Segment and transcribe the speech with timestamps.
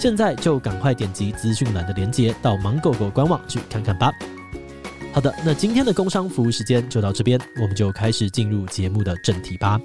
[0.00, 4.10] 现在就赶快点击资讯栏的链接，到芒狗狗官网去看看吧。
[5.12, 9.78] 好的，那今天的工商服务时间就到这边，我们就开始进入节目的正题吧。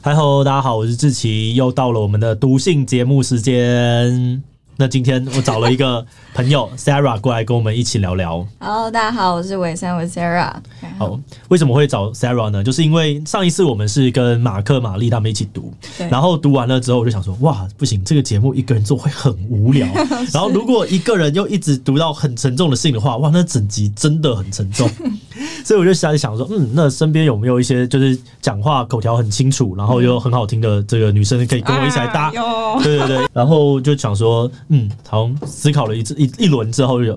[0.00, 4.44] 嗨吼，大家好，我是志奇，又到了我们的读信节目时间。
[4.80, 8.46] 那今天我找了一个朋友 Sarah 过来跟我们一起聊聊。
[8.60, 10.54] Hello，大家好，我是伟山，我是 Sarah。
[10.96, 12.62] 好，为什么会找 Sarah 呢？
[12.62, 15.74] 就是因为上一次我们是跟马克、玛丽他们一起读，
[16.08, 19.84] 然后读完了之后，我就想说，哇，不行，这个节目一个人做会很无聊。
[20.32, 24.88] 然后如果一个人又一直读到很沉重的信的话，哇，那整集真的很沉重。
[25.64, 32.26] 所以我就想想说，嗯，那身边有没有一些就是讲话口条很清楚，然后又很好听的这个女生可以跟我一起来搭？
[32.30, 37.12] 啊、 对对对，然后就想说，嗯，好像思考了一一一轮之后，就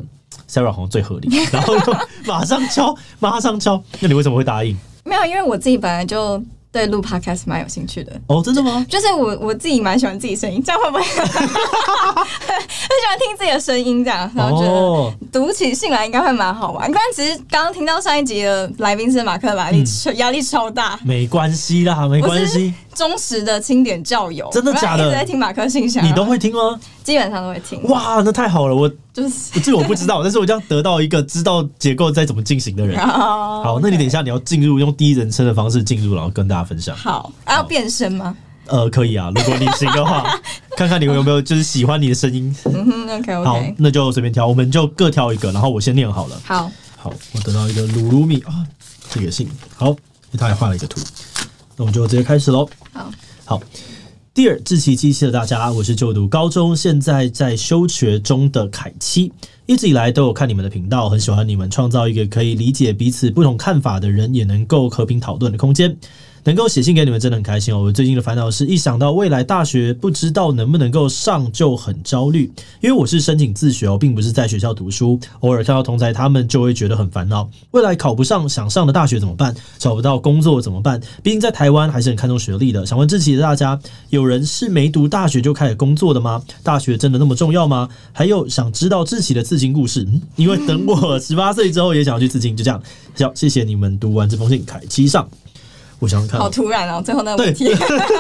[0.49, 1.93] Sarah 好像最合理，然后就
[2.25, 3.81] 马上敲，马上敲。
[3.99, 4.77] 那你为什么会答应？
[5.03, 6.41] 没有，因为我自己本来就。
[6.71, 8.85] 对录 podcast 蛮有兴趣的哦，真的吗？
[8.89, 14.03] 就， 就是我我自己蛮喜欢自己声音，这样会不会 很喜欢听自己的声音？
[14.03, 16.91] 这样，然后觉得读起信来应该会蛮好玩。
[16.91, 19.83] 但其实刚刚听到上一集的来宾是马克玛丽，
[20.15, 20.97] 压力超大。
[21.03, 22.73] 没关系啦，没关系。
[22.93, 25.03] 忠实的清点教友，真的假的？
[25.03, 26.79] 一直在听马克信箱，你都会听吗？
[27.03, 27.81] 基本上都会听。
[27.89, 28.75] 哇，那太好了！
[28.75, 32.97] 我就是 这个我不知道，但是我将得到一个知道结构在怎么进行的人。
[32.99, 36.95] 好，那你等一下你要进入用第一人称的方式进入，然后跟大家分享。
[36.95, 38.35] 好，还要变身吗？
[38.67, 40.39] 呃，可以啊，如果你行的话，
[40.77, 42.55] 看看你们有没有就是喜欢你的声音。
[42.65, 43.45] 嗯哼，OK OK。
[43.45, 46.41] 好，那就随便挑，我们就各挑一个，然后我先念好了。
[46.45, 48.65] 好，好，我得到一个鲁鲁米啊，
[49.09, 49.93] 这个信好，
[50.37, 51.01] 他还画了一个图，
[51.75, 52.69] 那我们就直接开始喽。
[52.93, 53.11] 好。
[53.43, 53.61] 好
[54.33, 59.31] ，Dear 志祺七七的大家，我是就读高中，现在在休学中的凯七，
[59.65, 65.95] 一直以来都有看你们的频道，很喜欢你们创造一个可以理解彼此不同看法的人，也能够和平讨论的空间。
[66.43, 67.83] 能够写信给你们真的很开心哦！
[67.83, 75.19] 我最近的烦恼是一想到未来大学不知道能不能够上就很焦虑，因为我是申请自学哦，并不是在学校读书。
[75.41, 79.55] 偶尔看到同侪他们就会觉得很烦恼，未来考不上想上的大学怎么办？
[79.77, 80.99] 找不到工作怎么办？
[81.21, 82.85] 毕竟在台湾还是很看重学历的。
[82.85, 86.41] 想问志祺的大家，有人是没读大学就开始工作的吗？
[86.63, 87.87] 大学真的那么重要吗？
[88.11, 90.07] 还有想知道志祺的刺青故事，
[90.37, 92.81] 因为等我十八岁之后也想要去刺青，就这样。
[93.19, 95.29] 好，谢谢你们读完这封信，凯七上。
[96.01, 97.01] 我想想看，好突然哦！
[97.05, 97.69] 最后那个问题，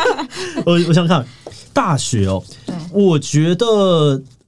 [0.65, 1.25] 我我想看。
[1.73, 2.43] 大学哦。
[2.91, 3.65] 我觉得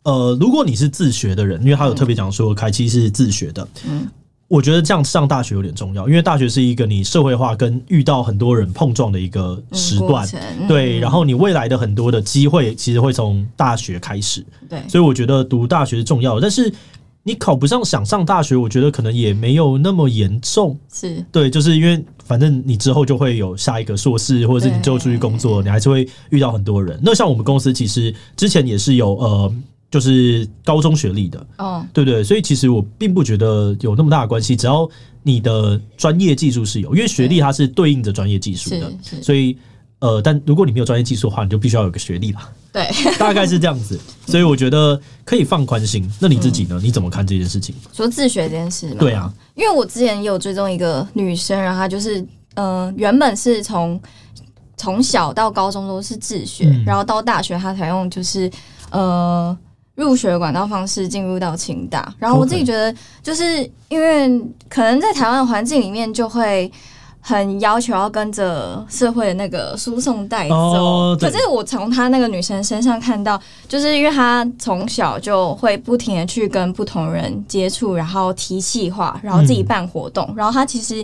[0.03, 4.05] 呃，如果你是自学的人，因为他有特别讲说凯奇是自学的，嗯，
[4.49, 10.27] 我觉得这样上大学有点重要，因为大学是一个你社会化跟遇到很多人碰撞的一个时段，
[10.67, 16.71] 对，然后你未来的很多的机会其实会从大学开始，对，所以我觉得读大学是重要的，但是。
[17.23, 20.77] 你考不上想上大学，我觉得可能也没有那么严重。
[20.91, 26.99] 是对，就是因为反正你之后就会有下一个硕士，或者是你之后出去工作，你还是会遇到很多人。
[27.01, 29.55] 那像我们公司其实之前也是有呃，
[29.89, 32.21] 就是高中学历的，哦，对不对？
[32.23, 34.89] 所以其实我并不觉得有那么大的关系，只要
[35.21, 39.57] 你的专业技术是有，因为学历它是对应着专业技术的，所以
[40.03, 42.49] 呃，但如果你没有专业技术的话，你就必须要有个学历啦。
[42.73, 43.97] 对， 大概是这样子，
[44.27, 46.11] 所以我觉得可以放宽心。
[46.19, 46.77] 那你自己呢？
[46.83, 47.73] 你怎么看这件事情？
[47.93, 48.95] 说自学这件事吗？
[48.99, 52.19] 对啊，因为我之前也有追踪一个女生，然后她就是，
[52.55, 53.97] 嗯、呃，原本是从
[54.75, 58.51] 从小到高中都是自学，嗯、然后到大学她才用就是
[58.91, 59.57] 呃
[59.95, 62.13] 入学管道方式进入到清大。
[62.19, 63.43] 然后我自己觉得，就是
[63.87, 64.27] 因为
[64.67, 66.69] 可能在台湾的环境里面就会。
[67.25, 81.01] 很要求要跟着社会的那个输送带走，哦、可是我从她那个女生身上看到，就是因为她从小就会不停的去跟不同人接触，然后提气化，然后自己办活动，嗯、然后她其实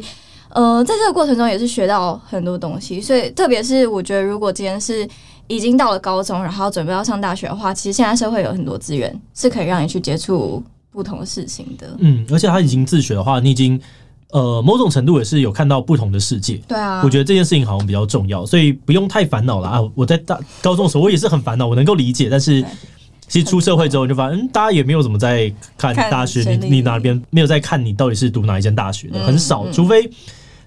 [0.50, 3.00] 呃，在这个过程中也是学到很多东西。
[3.00, 5.08] 所以，特别是我觉得，如果今天是
[5.48, 10.62] 已经到了高中，然后准备要上大学的话，其实现在社会有很多资源是可以让你去接触
[10.92, 11.96] 不同的事情的。
[12.00, 13.80] 嗯，而且他已经自学的话，你已经
[14.32, 16.60] 呃某种程度也是有看到不同的世界。
[16.68, 19.80] 对啊，我觉得这件事情好像比较重要，所以不用太烦恼了啊！
[19.96, 22.64] 我在大高中的时候，我也是很烦恼，我能够理解，但是。
[23.32, 30.10] 其实出社会之后就发现，嗯，大家也没有怎么在看大学，你你哪边没有在看你到底是读哪一间大学的，很少，除非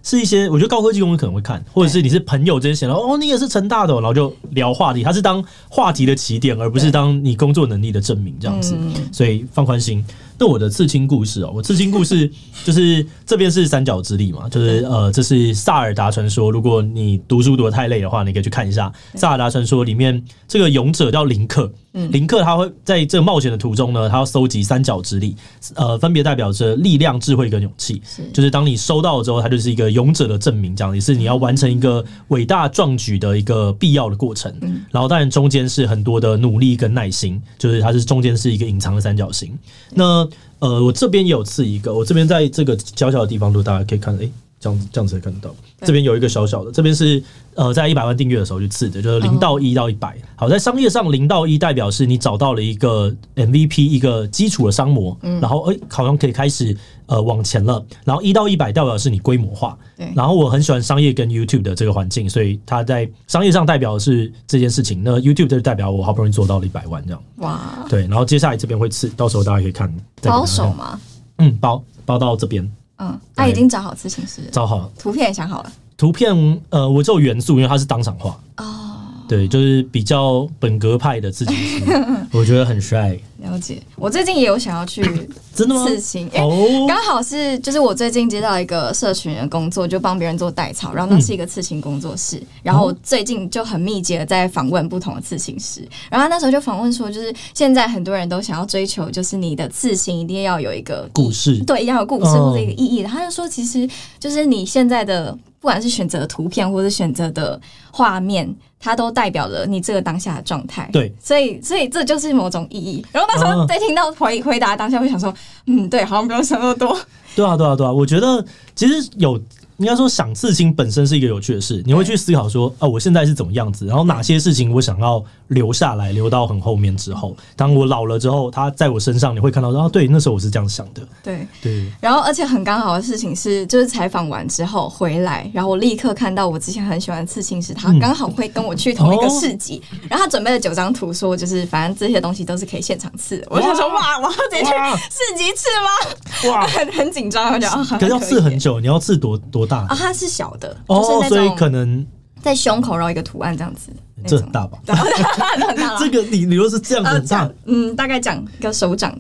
[0.05, 8.79] 是一些我觉得高科技公司可能会看，或者是你是朋友之间闲聊， 哦，你也是成大的，然后就聊话题，它是当话题的起点，而不是当你工作能力的证明这样子，
[9.11, 10.05] 所以放宽心。
[10.39, 12.31] 那我的刺青故事哦，我刺青故事
[12.65, 16.51] 就是这边是三角之力嘛，就是呃，这是萨尔达传说。
[16.51, 21.71] 如果你读书读得太累的话，你可以去看一下萨尔达传说里面这个勇者叫林克。
[22.11, 25.37] 林克他会在这个冒险的途中呢，他要搜集三角之力，
[25.75, 28.01] 呃，分别代表着力量、智慧跟勇气。
[28.33, 34.51] 就是当你收到了之后，它就是一个勇者的证明，这样也是你要完成一个伟大壮举的一个必要的过程。
[34.91, 39.53] 然后当然中间是很多的努力跟耐心，就是它是中间是一个隐藏的三角形。
[39.91, 40.27] 那
[40.63, 44.33] 呃，我这边也有刺一个，我这边在这个小小的地方，如果大家可以看，诶、欸，
[44.63, 47.23] 这样子这样子可以看得到，这边有一个小小的，这边是。
[47.55, 50.17] 呃，在一百万订阅的时候去刺的，就是零到一到一百。
[50.37, 56.75] 好，在商业上零到一代表是你找到了一个 MVP，一个基础的商模，嗯，然后诶、欸，好像可以开始
[57.05, 57.85] 呃往前了。
[58.07, 59.77] 然后一到一百代表是你规模化。
[59.99, 60.11] 对。
[60.17, 65.03] 然后我很喜欢商业跟 YouTube 的这个环境，所以它在商业上代表的是这件事情。
[65.05, 67.23] 那 YouTube 就代表我好不容易做到了一百万这样。
[67.41, 67.61] 哇。
[67.87, 69.95] 对，然后接下来这边会刺，到时候大家可以看。
[70.23, 70.99] 包手吗？
[71.37, 72.67] 嗯，包包到这边。
[73.03, 75.73] 嗯，他已经找好咨询师，找好了，图片也想好了。
[75.97, 78.39] 图片，呃，我只有元素，因为它是当场画。
[78.59, 78.82] 哦。
[79.29, 81.85] 对，就是比较本格派的刺青师，
[82.33, 83.19] 我觉得很帅。
[83.39, 85.03] 了解，我最近也有想要去
[85.53, 85.85] 真的吗？
[85.85, 103.09] 刺青，哦，刚好是就是我最近接到一个社群的工作，就帮别人做代操，然后那是一个刺青工作室，嗯、然后我最近就很密集的在访问不同的刺青师，然后那时候就访问说，就是现在很多人都想要追求，就是你的刺青一定要有一个故事，对，要有故事或者一个意义的。
[103.09, 103.89] 他就说，其实
[104.23, 107.61] 就是你现在的不管是选择图片或者选择的
[107.91, 108.55] 画面。
[108.85, 113.01] 它都代表了你这个当下的状态，对，所以所以这就是某种意义。
[113.13, 115.33] 然后那时候在听到回回答当下，会想说，
[115.67, 116.99] 嗯，对，好像不用想那么多。
[117.37, 119.41] 对啊，对啊，对啊，我觉得其实有。
[119.83, 121.83] 应该说，想刺青本身是一个有趣的事。
[121.85, 123.87] 你会去思考说，啊，我现在是怎么样子？
[123.87, 131.03] 然后哪些事情我想要留下来，留到很后面之后，当我老了之后，它在我身上，你会看到说，啊，对，那时候我是这样想的。
[131.23, 131.93] 对对。
[132.01, 143.47] 然后，而且很刚好的事情是，就是采访完之后回来，然后我立刻看到我之前很喜欢的刺青师，他刚好会跟我去同一个市集，嗯哦、然后他准备了九张图，说就是反正这些东西都是可以现场刺的。
[143.51, 144.71] 我想说，哇，我要直接去
[145.11, 146.53] 市集刺吗？
[146.53, 149.97] 哇，很 很紧张，我觉得啊，可是要刺很久，你要刺多多大啊？
[149.99, 150.53] 它是小。
[150.61, 152.07] 的哦，所以可能
[152.43, 153.91] 在胸口绕一个图案这样子，
[154.27, 154.79] 这很大吧？
[155.99, 159.17] 这个你你说是这样子很大，嗯，大概讲一个手掌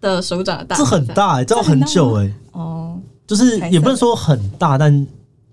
[0.00, 5.06] 的手掌的大，这很大哎，这要很久哎，哦，就是也不能说很大，但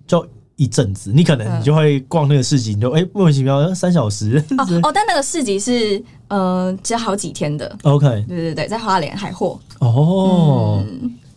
[0.08, 0.26] 就
[0.56, 9.60] 一阵子，你可能你就会逛那个市集，你就哎莫名其妙三小时哦 哦，但那个市集是呃，只好几天的，OK，对对对，在花莲海货。
[9.80, 10.84] 哦，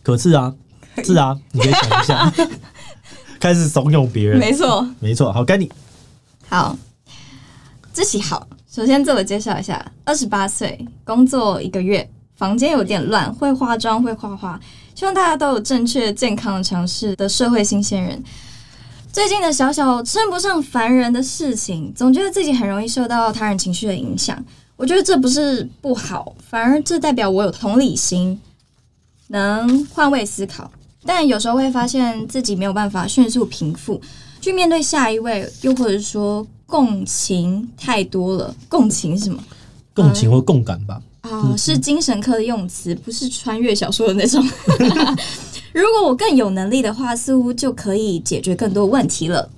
[0.01, 0.53] 可是啊，
[1.03, 2.33] 是啊，你可以想一下。
[3.39, 5.31] 开始怂恿别人，没错，没错。
[5.31, 5.71] 好，该你。
[6.49, 6.77] 好，
[7.93, 8.47] 自己好。
[8.69, 14.59] 首先自我介绍一下，二十八岁，工作一个月，房间有点乱，会化妆，会画画。
[14.95, 18.23] 希望大家都有正确健康的尝试的社会新鲜人。
[19.11, 24.43] 最近的小小称不上烦人的事情，总觉得自己很容易受到他人情绪的影响。
[24.75, 28.39] 我觉得这不是不好，反而这代表我有同理心，
[29.27, 30.69] 能换位思考。
[31.05, 34.01] 但有时候会发现自己没有办法迅速平复，
[34.41, 38.53] 去面对下一位，又或者说共情太多了。
[38.67, 39.41] 共情是什么？
[39.93, 41.01] 共情或共感吧？
[41.21, 44.41] 啊、是精神科的用词，不是穿越小说的那种。
[45.73, 49.49] 如果我更有能力的话，似乎就可以解决更多问题了。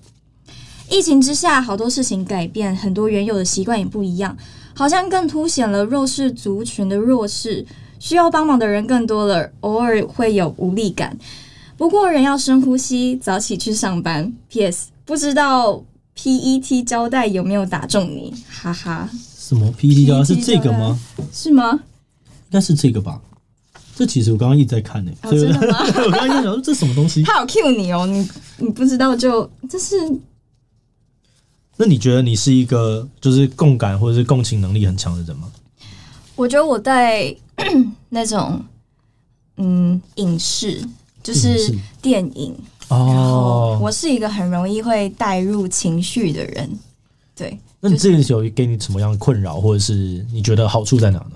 [0.89, 4.35] 疫情之下，好多事情改变，很多原有的习惯也不一样，
[4.73, 7.65] 好像更凸显了弱势族群的弱势。
[7.99, 11.15] 需要帮忙的人更多了，偶尔会有无力感。
[11.77, 14.33] 不过人要深呼吸，早起去上班。
[14.49, 14.87] P.S.
[15.05, 16.83] 不知道 P.E.T.
[16.83, 18.33] 胶带有没有打中你？
[18.49, 19.09] 哈哈。
[19.13, 20.05] 什么 P.E.T.
[20.05, 20.99] 胶带是这个吗？
[21.31, 21.71] 是吗？
[21.73, 23.21] 应该是这个吧。
[23.95, 25.27] 这其实我刚刚一直在看呢、欸。
[25.27, 25.79] 哦、真的吗？
[26.05, 27.23] 我刚刚在想说这什么东西？
[27.23, 28.27] 他有 cue 你哦，你
[28.57, 29.95] 你不知道就这是。
[31.77, 35.49] 那你觉得你是一个就是共感或者是共情能力很强的人吗？
[36.35, 37.35] 我觉得我在
[38.09, 38.61] 那种
[39.57, 40.83] 嗯影视，
[41.21, 42.55] 就是电影、
[42.89, 46.69] 哦，我是一个很容易会带入情绪的人。
[47.35, 51.31] 对，那你这个时候给你什么样的困扰，或者是你觉得好处在哪呢？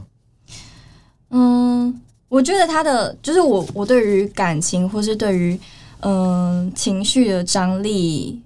[1.30, 5.58] 嗯，我觉得他的就是我，我对于感情或是对于
[6.02, 8.42] 嗯情绪的张力，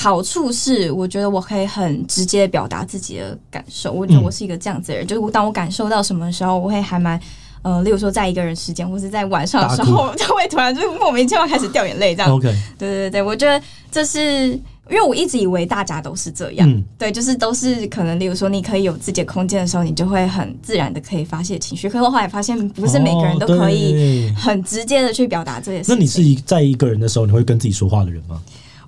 [0.00, 3.92] 好处是我觉得我可以很直接表达自己的感受。
[3.92, 7.20] 我觉得我是一个这样子的人，嗯、就是当我感受到什么的时候，我会还蛮。
[7.62, 12.32] 呃，例如说，在一个人时间，或是在晚上的时候， 就会突然就莫名其妙开始掉眼泪，这样。
[12.34, 14.48] OK，对对对，我觉得这是
[14.88, 21.86] 因为我一直以为大家都是这样，嗯、对，就是都是可能，例如说，你可以有自己的空间的时候，你就会很自然的可以发泄情绪。
[21.86, 25.94] 可是我后来发现，不是每个人都可以很直接的去表达这些事情。
[25.94, 28.40] 那你是一在一个人的时候，你会跟自己说话的人吗？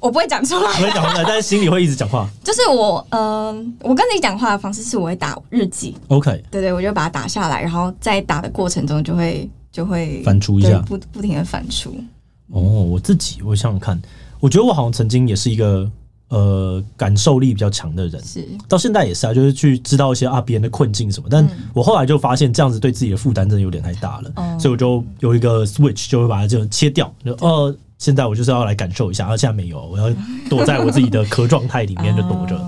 [0.02, 2.28] 我不会讲出来，不会讲出来，但是心里会一直讲话。
[2.42, 3.22] 就是我，嗯、
[3.78, 5.94] 呃，我跟自己讲话的方式是我会打日记。
[6.08, 11.88] OK，对，对对，我就把它打下来，然后在打的过程中就会就会反刍一下，不不停的反刍。
[12.50, 14.02] 哦，我自己我想想看，
[14.40, 15.88] 我觉得我好像曾经也是一个
[16.30, 21.28] 呃感受力比较强的人，是到现在也是啊，就是去知道一些啊别人的困境什么。
[21.30, 27.72] 但我后来就发现这样子对自己的负担真的有点太大了，嗯、所以我就有一个 switch，就会把它就切掉，就呃。
[28.02, 30.12] 现在我就是要来感受一下，而现在没有，我要
[30.50, 32.60] 躲在我自己的壳状态里面就躲着。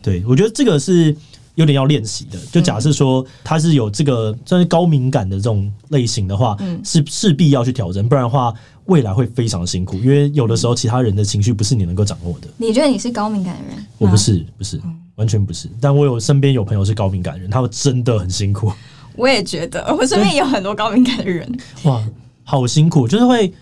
[0.00, 1.12] 对，我觉得这个是
[1.56, 2.38] 有点要练习的。
[2.52, 9.96] 就假设说他是有这个算是高敏感的这种类型的话，是势必要去调整，不然的话未来会非常辛苦。
[9.96, 12.46] 因为有的时候其他人的情绪不是你能够掌握的。
[12.56, 13.84] 你觉得你是高敏感的人？
[13.98, 14.80] 我不是，不是，
[15.16, 15.68] 完全不是。
[15.80, 18.72] 但我有身边有朋友是高敏感的人，他们真的很辛苦。
[19.16, 21.58] 我也觉得，我身边也有很多高敏感的人。
[21.82, 22.00] 哇，
[22.44, 23.52] 好辛苦，就是会。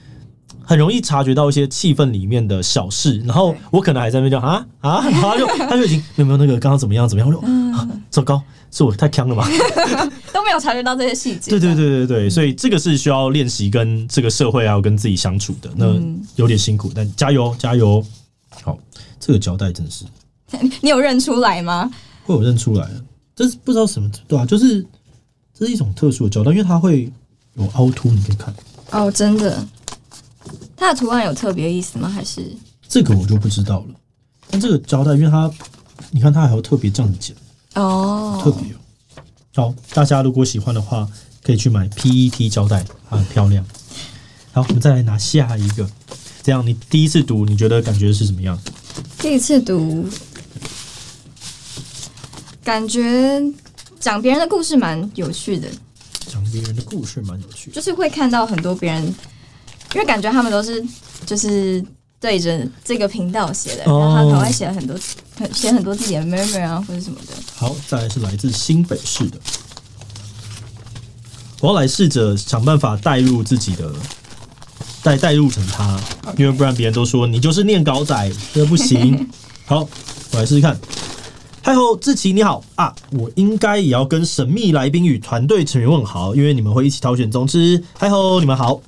[0.67, 7.29] 很容易察觉到一些气氛里面的小事，然后我可能还在那边叫啊啊， 然后他就他就已经有没有那个刚刚怎么样怎么样？
[7.29, 7.43] 我说、
[7.77, 9.47] 啊、糟糕，是我太强了吗？
[10.33, 11.51] 都没有察觉到这些细节。
[11.51, 15.87] 对对对对对，所以这个是需要练习跟这个社会还有跟自己相处的，那
[16.37, 18.05] 有点辛苦，但加油加油！
[18.63, 18.79] 好，
[19.21, 20.05] 这个胶带真是，
[20.81, 21.91] 你有认出来吗？
[22.25, 22.89] 会有认出来，
[23.37, 24.85] 这是不知道什么对啊，就是
[25.53, 27.11] 这是一种特殊的胶带，因为它会
[27.55, 28.55] 有凹凸，你可以看
[28.91, 29.67] 哦，真的。
[30.77, 32.09] 它的图案有特别意思吗？
[32.09, 32.53] 还是
[32.89, 33.95] 这个我就不知道了。
[34.51, 35.51] 但这个胶带，因为它，
[36.11, 37.35] 你看它还有特别这样剪
[37.75, 38.77] 哦，特别有。
[39.55, 41.09] 好，大家如果喜欢的话，
[41.43, 43.65] 可以去买 PET 胶带，它很漂亮。
[44.53, 45.89] 好，我们再来拿下一个。
[46.43, 48.59] 这样，你第一次读，你觉得感觉是怎么样？
[49.19, 50.07] 第一次读，
[52.63, 53.43] 感觉
[53.99, 55.69] 讲别人的故事蛮有趣的。
[56.27, 59.15] 讲别人的故事蛮有趣，就是会看到很多别人。
[59.95, 60.85] 因为感觉他们都是
[61.25, 61.83] 就是
[62.21, 64.97] 对着这个频道写的，然后他可能写了很多，
[65.53, 67.33] 写很多自己的 murmur 啊或者什么的。
[67.55, 69.39] 好，再来是来自新北市的，
[71.61, 73.93] 我要来试着想办法带入自己的，
[75.03, 76.01] 代代入成他
[76.37, 79.29] 因为不然别人都说你就是念稿仔，这不行。
[79.67, 79.89] 好，
[80.33, 80.77] 我来试试看。
[81.63, 87.31] 嗨吼，志奇你好啊，我应该也要跟神秘来宾与团队成员问好，因为你们会一起挑选。
[87.31, 88.81] 总之，嗨吼，你们好。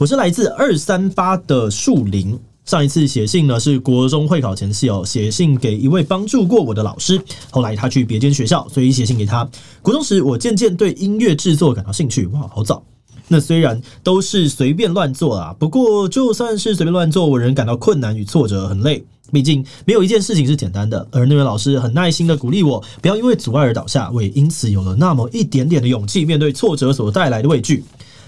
[0.00, 2.38] 我是来自二三八的树林。
[2.64, 7.20] 上一次写信呢是国中会考前夕哦，写信给一位帮助过我的老师。
[7.50, 9.46] 后来他去别间学校，所以写信给他。
[9.82, 12.24] 国中时，我渐渐对音乐制作感到兴趣。
[12.28, 12.82] 哇，好早！
[13.28, 19.04] 那虽然都是随便乱做啊，不过就算是随便乱做，我仍感到困难与挫折，很累。
[19.30, 21.06] 毕竟没有一件事情是简单的。
[21.12, 24.10] 而那位老师很耐心的鼓励我，不要因为阻碍而倒下。
[24.14, 27.84] 我也因此有了那么一点点的勇气，面对挫折所带来的畏惧。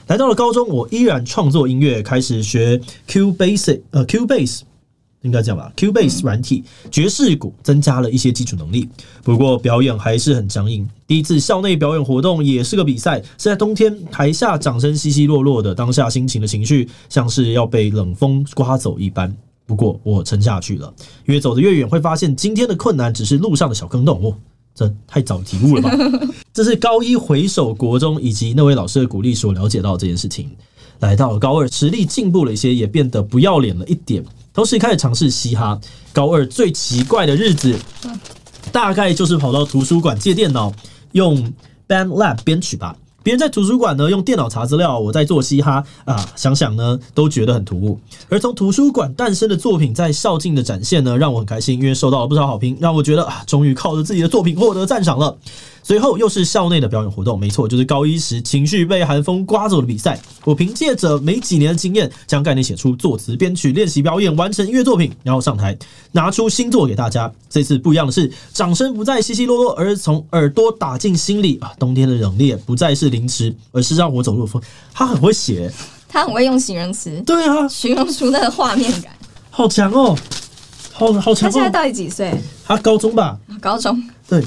[0.09, 4.61] 来到了高中，我依然创作音乐，开始学 Cubase，呃，Cubase
[5.23, 8.89] 应该这样吧，Cubase 软体，爵士鼓，增加了一些基础能力。
[9.23, 10.87] 不过表演还是很僵硬。
[11.07, 19.35] 第一次校内表演活动也是个比赛，是在冬天，台下掌声稀稀落落的，当下心情的情绪像是要被冷风刮走一般。
[19.65, 20.93] 不过我撑下去了，
[21.27, 24.21] 越走得越远，会发现今天的困难只是路上的小坑洞。
[24.25, 24.37] 哦
[24.75, 25.97] 这太早体悟了吧？
[26.53, 30.51] 这是高一回首国中以及那位老师的鼓励所了解到这件事情。
[31.01, 34.25] 来到了高二，实力进步了一些，也变得不要脸了一点。
[34.55, 35.81] 同时开始尝试嘻哈。
[36.13, 37.77] 高二最奇怪的日子，
[38.71, 40.73] 大概就是跑到图书馆借电脑，
[41.13, 41.53] 用
[41.89, 42.97] BandLab 编曲吧。
[43.23, 47.99] 别人在图书馆呢用电脑查资料，我在做嘻哈啊，想想呢都觉得很突兀。
[48.29, 55.37] 而从图书馆诞生的作品在校境的展现呢，让我很开心，因为受到了不少好评，让我觉得啊，终于靠着自己的作品获得赞赏了。
[55.83, 60.19] 随后又是校内的表演活动，没错，就是高一时情绪被寒风刮走的比赛。
[60.45, 65.77] 我凭借着没几年的经验，将概念写出作词、编曲、练习表演，完成音乐作品，然后上台
[66.13, 67.31] 拿出新作给大家。
[67.51, 71.73] 这次不一样的是，掌声不再稀稀落落，而是从耳朵打进心里啊！
[71.79, 74.63] 冬天的冷冽不再是凌迟，而是让我走入风。
[74.95, 75.71] 他很会写，
[76.09, 79.13] 他很会用形容词，对啊，形容出那个画面感，
[79.51, 80.17] 好强哦，
[80.93, 81.51] 好好强哦。
[81.51, 82.33] 他现在到底几岁？
[82.65, 84.01] 他高中吧，高中。
[84.29, 84.43] 对。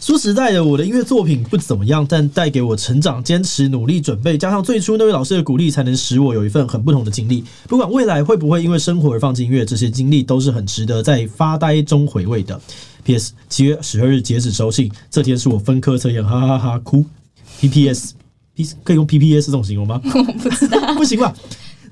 [0.00, 7.44] 说实在的，我的音乐作品不怎么样，但带给我成长、坚持、努力、准备，加上最初那位老师的鼓励，才能使我有一份很不同的经历。
[7.68, 12.58] 不管未来会不会因为生活而放弃音乐，这些经历都是很值得在发呆中回味的。
[13.04, 13.34] P.S.
[13.48, 17.04] 七月十二日截止收信，这天是我分科测验，哈哈哈哈哭。
[17.60, 20.00] P.P.S.P 可以用 P.P.S 这种形容吗？
[20.14, 21.34] 我不知道， 不行吧？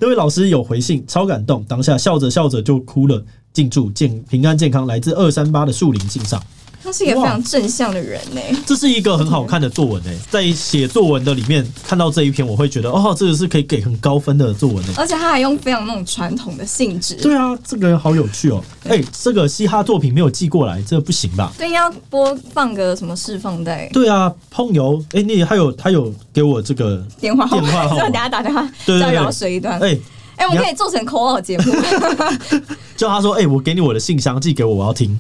[0.01, 3.23] 那位老师有回信，超感动，当下笑着笑着就哭了。
[3.53, 6.43] 敬祝健平安健康，来自二三八的树林敬上。
[6.83, 8.57] 他是一个非常正向的人呢、欸。
[8.67, 15.01] 这是一个很好看的作文呢、欸，在写作文的里面看到这一篇，我会觉得哦，这个是可以给很高分的作文呢、欸。
[15.01, 17.15] 而且他还用非常那种传统的性质。
[17.17, 18.63] 对啊，这个好有趣哦。
[18.85, 21.53] 哎、欸，这个嘻哈作品没有寄过来，这个不行吧？
[21.59, 23.89] 对，要播放个什么释放带？
[23.93, 25.03] 对啊，碰油。
[25.13, 29.79] 哎、欸，你还有他有给我这个电话号码，电话号码， 等下打电话，对对对，饶舌一段。
[29.81, 29.99] 哎
[30.37, 31.73] 哎，我们可以做成口号节目。
[32.97, 35.19] 就他说，哎、欸，我给你我的信箱，寄给我，我要听。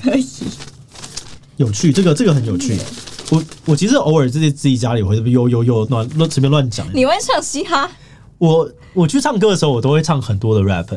[0.00, 0.24] 可以。
[1.56, 2.78] 有趣，这个这个很有趣。
[3.30, 6.86] 我我其实偶尔自己自己家里会这边悠悠悠乱乱随便乱讲。
[6.92, 7.90] 你会唱嘻哈？
[8.38, 10.88] 我我去唱歌的时候，我都会唱很多的 rap。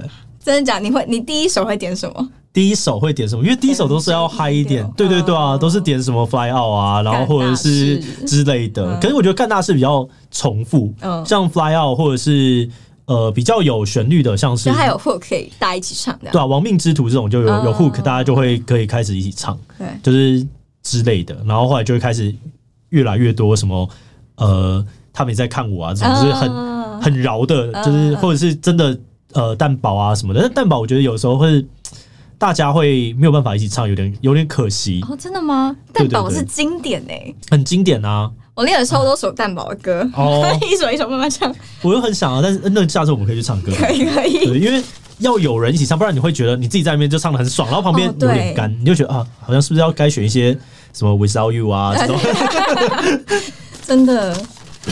[0.44, 0.80] 真的假？
[0.80, 1.06] 你会？
[1.08, 2.30] 你第一首会点什么？
[2.54, 3.44] 第一首会点什么？
[3.44, 4.90] 因为第一首都是要嗨一点。
[4.96, 8.98] 对对对啊，都是点什么 Fly Out 啊，然后或者是之类的。
[9.00, 10.94] 可是我觉得干大事比较重复，
[11.26, 12.70] 像 Fly Out 或者是
[13.06, 16.32] 呃比较有旋律的，像是还有 Hook 可以大家一起唱的。
[16.32, 19.58] 对啊，亡命之徒这种就有有 Hook，大家就会可以开始一起唱。
[19.78, 20.46] 对，就是。
[20.88, 22.32] 之类的，然后后来就会开始
[22.90, 23.90] 越来越多什么
[24.36, 28.96] 呃，他们也在看我啊，这种就是很很饶的，就是或者是真的
[29.34, 30.42] 呃蛋堡啊什么的。
[30.42, 31.66] 但蛋堡我觉得有时候会
[32.38, 35.04] 大家会没有办法一起唱，有点有点可惜。
[35.10, 35.76] 哦，真的吗？
[35.92, 38.32] 蛋堡是经典诶、欸，很经典啊！
[38.56, 41.54] 我练了超多首蛋堡的歌，哦， 一首一首慢慢唱。
[41.82, 44.84] 我又很想啊，但是那下次我们可以去唱歌，可以可以，对，因为。
[45.20, 50.52] 要有人一起唱，不然你会觉得你自己在那边就唱的很爽，然后旁边有点干，哦、你就觉得啊，好像是不是要该选一些
[50.92, 52.20] 什么 Without You 啊 这种？
[53.88, 54.36] 真的，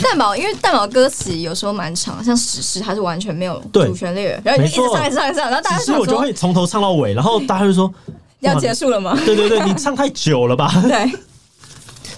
[0.02, 7.92] 蛋堡因为蛋堡歌词有时候蛮长，像史诗它是完全没有主旋律，然后你一直唱一直唱一直唱，然后大家说，我就会从头唱到尾，然后大家就说
[8.40, 9.14] 要结束了吗？
[9.26, 10.72] 对对对，你唱太久了吧？
[10.88, 11.12] 对，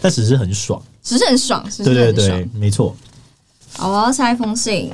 [0.00, 2.96] 但史诗很爽，史诗很爽，是对对对，没错。
[3.76, 4.90] 好，我要下一封信。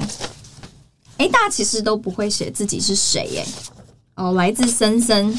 [1.16, 3.46] 哎，大家其实都不会写自己是谁耶。
[4.16, 5.34] 哦，来自森森。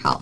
[0.00, 0.20] 好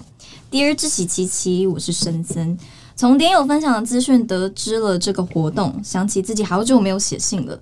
[0.50, 2.58] ，Dear 志喜七七，我是森森。
[2.94, 7.58] 从点友分享的资讯得知了这个活动，想起自己好久没有写信了。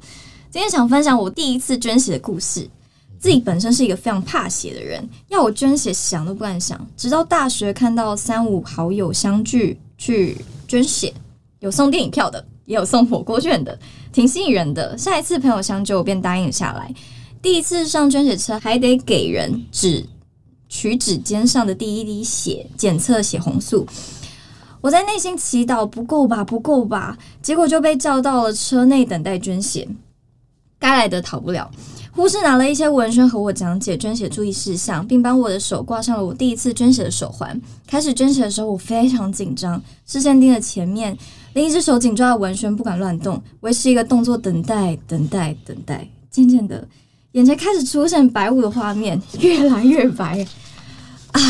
[0.50, 2.68] 今天想分享我第一次捐血的故事。
[3.20, 6.84] 自己本身是一个非常怕血的人，要我捐血想都不敢想。
[6.96, 11.14] 直到大学看到三五好友相聚去捐血，
[11.60, 12.44] 有送电影票的。
[12.66, 13.76] 也有送火锅券的，
[14.12, 14.96] 挺吸引人的。
[14.96, 16.94] 下一次朋友相救，我便答应下来。
[17.42, 20.06] 第一次上捐血车，还得给人指
[20.68, 23.84] 取指尖上的第一滴血，检测血红素。
[24.80, 29.88] 我在内心祈祷不够吧，不够吧，结果就被叫到了车内等待捐血。
[30.78, 31.68] 该来的逃不了。
[32.12, 37.60] 护士拿了一些文宣和我讲解捐血注意事项，并帮我的手挂上了我第一次捐血的手环。
[37.84, 41.18] 开始捐血的时候，我非常紧张，视线盯着前面。
[41.54, 46.08] 另一只手紧抓着文宣，不敢乱动，维持一个动作，等待，等待，等待。
[46.30, 46.86] 渐渐的，
[47.32, 50.46] 眼前开始出现白雾的画面，越来越白。
[51.32, 51.40] 啊！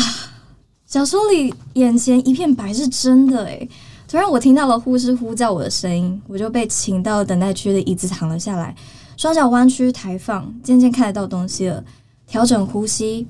[0.87, 3.69] 小说里眼前一片白是真的诶。
[4.07, 8.75] 突然，我听到了护士呼叫我的声音，我就被请到等待区的椅子躺了下来，
[9.15, 11.83] 双脚弯曲抬放，渐渐看得到东西了。
[12.27, 13.25] 调整呼吸，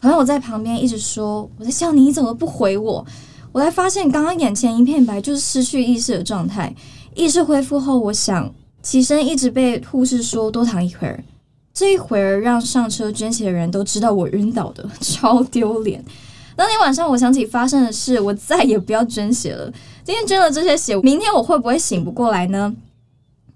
[0.00, 3.04] 朋友在旁边一直说：“我在笑你，你怎么不回我？”
[3.52, 6.74] 我才发现，刚刚眼前一片白，就是失去意识的状态。
[7.14, 11.22] 意识恢复后，我想起身，一直被护士说多躺一会儿。
[11.74, 16.04] 这一会儿让上车捐血的人都知道我晕倒的， 超丢脸。
[16.54, 19.72] 当天晚上，我想起发生的事，我再也不要捐血了。
[20.04, 22.74] 今天捐了这些血，明天我会不会醒不过来呢？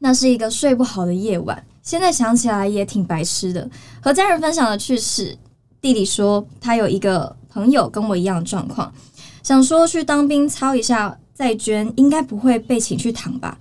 [0.00, 1.64] 那是一个睡不好的夜晚。
[1.82, 3.68] 现在想起来也挺白痴的。
[4.00, 5.36] 和家人分享的趣事，
[5.80, 8.92] 弟弟说他有一个朋友跟我一样的状况。
[9.44, 13.56] 想说去当兵操一下再捐，应该不会被请去躺吧？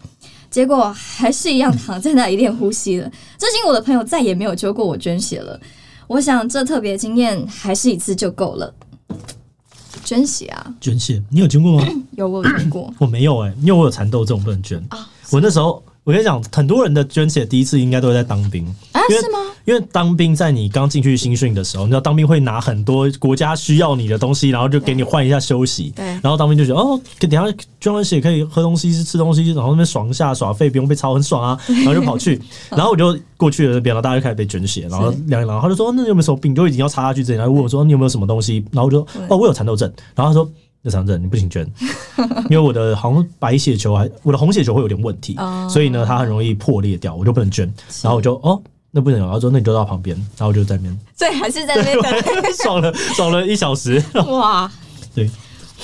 [0.49, 3.09] 结果还是一样躺在那里练呼吸了。
[3.37, 5.59] 至今我的朋友再也没有揪过我捐血了。
[6.07, 8.73] 我想这特别经验还是一次就够了。
[10.05, 10.73] 捐血啊？
[10.79, 11.21] 捐血？
[11.29, 11.85] 你有捐过吗？
[12.15, 12.93] 有，我有捐过。
[12.99, 15.09] 我没有哎、欸，因为我有蚕豆症，不能捐啊。
[15.31, 19.01] 我那时候我跟你讲，很多人的捐血第一次应该都是在当兵啊。
[19.09, 19.39] 因为是吗？
[19.63, 25.93] 因为当兵在你刚进去新训的时候，你知道当兵会拿很多国家需要你的东西，然后就给你换一下休息。
[25.95, 27.43] 对，然后当兵就觉得哦，等下
[27.79, 31.57] 捐完血可以喝东西、吃东西，然后那边爽一下、耍废，不用被操，很爽啊。
[31.67, 36.53] 然后就跑去，然后我就过去了那边，然后大家就开始被捐血，然后量一量，他就说那你有没有什么病？
[36.53, 38.63] 就已经要插下去之前，然后问我说你有没有什么东西？
[38.71, 39.89] 然后我就哦，我有蚕豆症。
[40.15, 40.51] 然后他说。
[40.85, 41.65] 那长症你不行捐，
[42.51, 45.37] 因为我的好像白血球还我的红血球会有点问题，
[45.69, 47.65] 所以呢它很容易破裂掉，我就不能捐。
[48.01, 51.97] 然后我就哦，那不能，然后说那你就到旁边，然后我就在那边，所以还是在那边
[52.61, 54.03] 爽了爽了一小时。
[54.27, 54.69] 哇，
[55.15, 55.31] 对，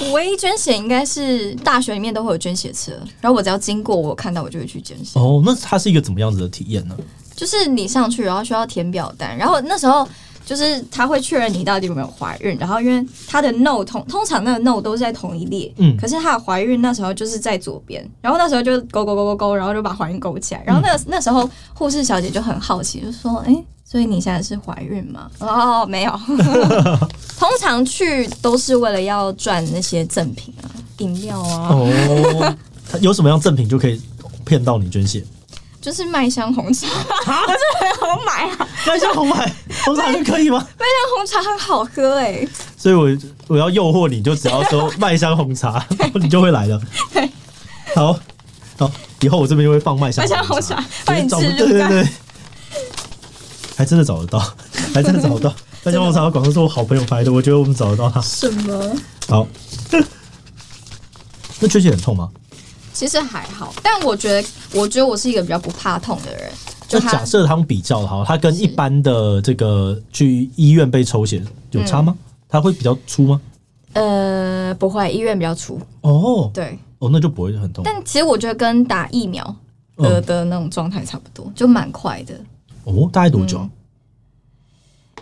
[0.01, 5.17] 我唯一捐血应该是大学里面都会有捐血车，然后我只要经过我看到我就会去捐血。
[5.17, 6.97] 哦，那它是一个怎么样子的体验呢？
[7.37, 10.05] 就是你上去然后需要填表单，然后那时候。
[10.49, 26.11] 就是他会确认你到底有没有怀孕，然后因为他的 note 通通常那个 note 都是在同一列，嗯，可是他的怀孕那时候就是在左边，然后那时候就勾勾勾勾勾，然后就把怀孕勾起来，然后那个那时候护士小姐就很好奇，就说：“哎、欸，所以你现在是怀孕吗？”哦，没有，
[27.37, 30.65] 通常去都是为了要赚那些赠品啊，
[30.97, 31.69] 饮料啊。
[31.69, 32.55] 哦，
[33.01, 34.01] 有什么样赠品就可以
[34.43, 35.23] 骗到你捐血？
[35.81, 38.67] 就是麦香红茶， 我真的很好买啊！
[38.85, 39.45] 麦香红茶
[39.85, 40.59] 红茶就可以吗？
[40.77, 43.09] 麦香红茶很好喝哎、欸，所以我
[43.47, 46.79] 我要诱惑你，就只要说 麦香红茶，你就会来了。
[47.13, 47.29] 对，
[47.95, 48.19] 好，
[48.77, 51.35] 好，以后我这边就会放麦香红茶，欢迎吃。
[51.53, 52.07] 对对对，
[53.77, 54.39] 还真的找得到，
[54.93, 58.19] 还真的找得到 麦香红茶的广告是我好朋友拍的，我觉得我们找得到它。
[58.21, 58.97] 什么？
[59.29, 59.47] 好，
[61.61, 62.29] 那缺血很痛吗？
[62.99, 66.51] 其实还好，但我觉得，我觉得我是一个比较不怕痛的人。
[66.85, 72.13] 就假设他们比较好，他跟一般的这个去医院被抽血有差吗？
[72.49, 73.41] 他会比较粗吗？
[73.93, 75.79] 呃，不会，医院比较粗。
[76.01, 77.85] 哦，对，哦，那就不会很痛。
[77.85, 79.55] 但其实我觉得跟打疫苗
[79.95, 82.33] 的的那种状态差不多，就蛮快的。
[82.83, 83.65] 哦，大概多久？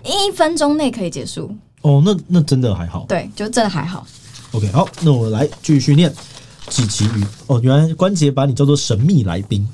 [0.04, 1.56] 一分钟内可以结束。
[1.84, 3.06] 哦，那那真的还好。
[3.08, 4.04] 对，就真的还好。
[4.54, 6.12] OK，好，那我来继续念。
[6.70, 9.68] 志奇与哦，原来关节把你叫做神秘来宾。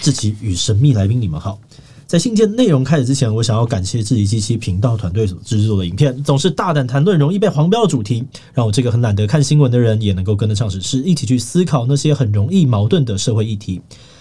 [0.00, 1.58] 志奇与神秘来宾，你们好。
[2.06, 13.80] 在信件内容开始之前，我想要感谢自己七七频道团队所制作的影片，总是大胆谈论容易被黄标的主题，让我这个很懒得看新闻的人也能够跟得上时事，一起去思考那些很容易矛盾的社会议题。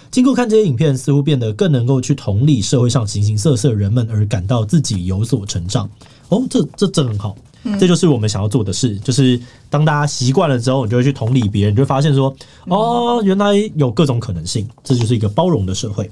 [0.10, 5.90] 经过看这些影片，似乎变得更能够去同理社会上形形色色的人们，而感到自己有所成长。
[6.30, 7.36] 哦，这这这很好。
[7.80, 12.36] 这就是我们想要做的事，就是当大家习惯了之后，你就会去同理别人，你就会发现说，
[12.68, 16.10] 哦，原来有各种可能性，这就是一个包容的社会。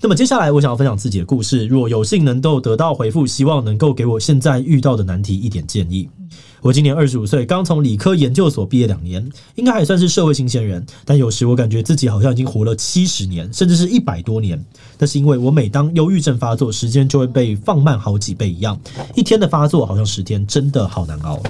[0.00, 6.08] 那么接下来，我想要分享自己的故事，如果有幸能够得到回复，希望能够给我现在遇到的难题一点建议。
[6.62, 10.84] 我今年二十五岁，刚从理科研究所毕业两年，应该还算是社会新鲜人。
[11.04, 14.62] 但有时我感觉自己好像已经活了七十年，甚至是一百多年。
[14.98, 18.78] 那是因为我每当忧郁症发作，时间就会被放慢好几倍一样。
[19.14, 21.40] 一天的发作好像十天，真的好难熬。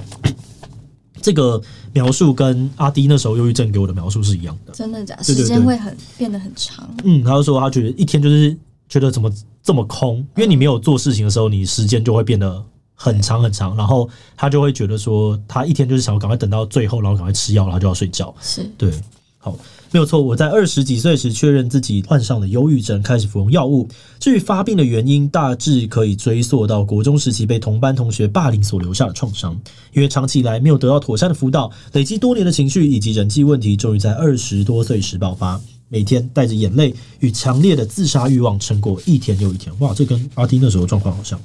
[1.21, 4.71] 这个描述跟阿迪那时候忧郁症给我的描述是一样的。
[4.73, 5.23] 真的假的？
[5.23, 6.89] 时间会很变得很长。
[7.03, 9.29] 嗯，他就说他觉得一天就是觉得怎么
[9.61, 12.63] 这么空，因为你没有做事情的时候，你时间就会变得。
[13.03, 18.31] 很长很长，然后他就会觉得说，他一天就是想要赶快等到最后，然后赶快吃药，然后就要睡觉。
[18.39, 18.93] 是对，
[19.39, 19.57] 好，
[19.89, 20.21] 没有错。
[20.21, 23.89] 我在二十几岁时确认自己患上了忧郁症，开始服用药物。
[24.19, 29.59] 至于发病的原因，大致可以追溯到国中时期被同班同学霸凌所留下的创伤。
[29.93, 35.59] 因为长期以来没有得到妥善的辅导，累积多年的情绪以及人际问题，终于在二十多岁时爆发。
[35.89, 39.73] 每天带着眼泪与强烈的自杀欲望，撑过一天又一天。
[39.79, 41.37] 哇，这跟阿丁那时候状况好像。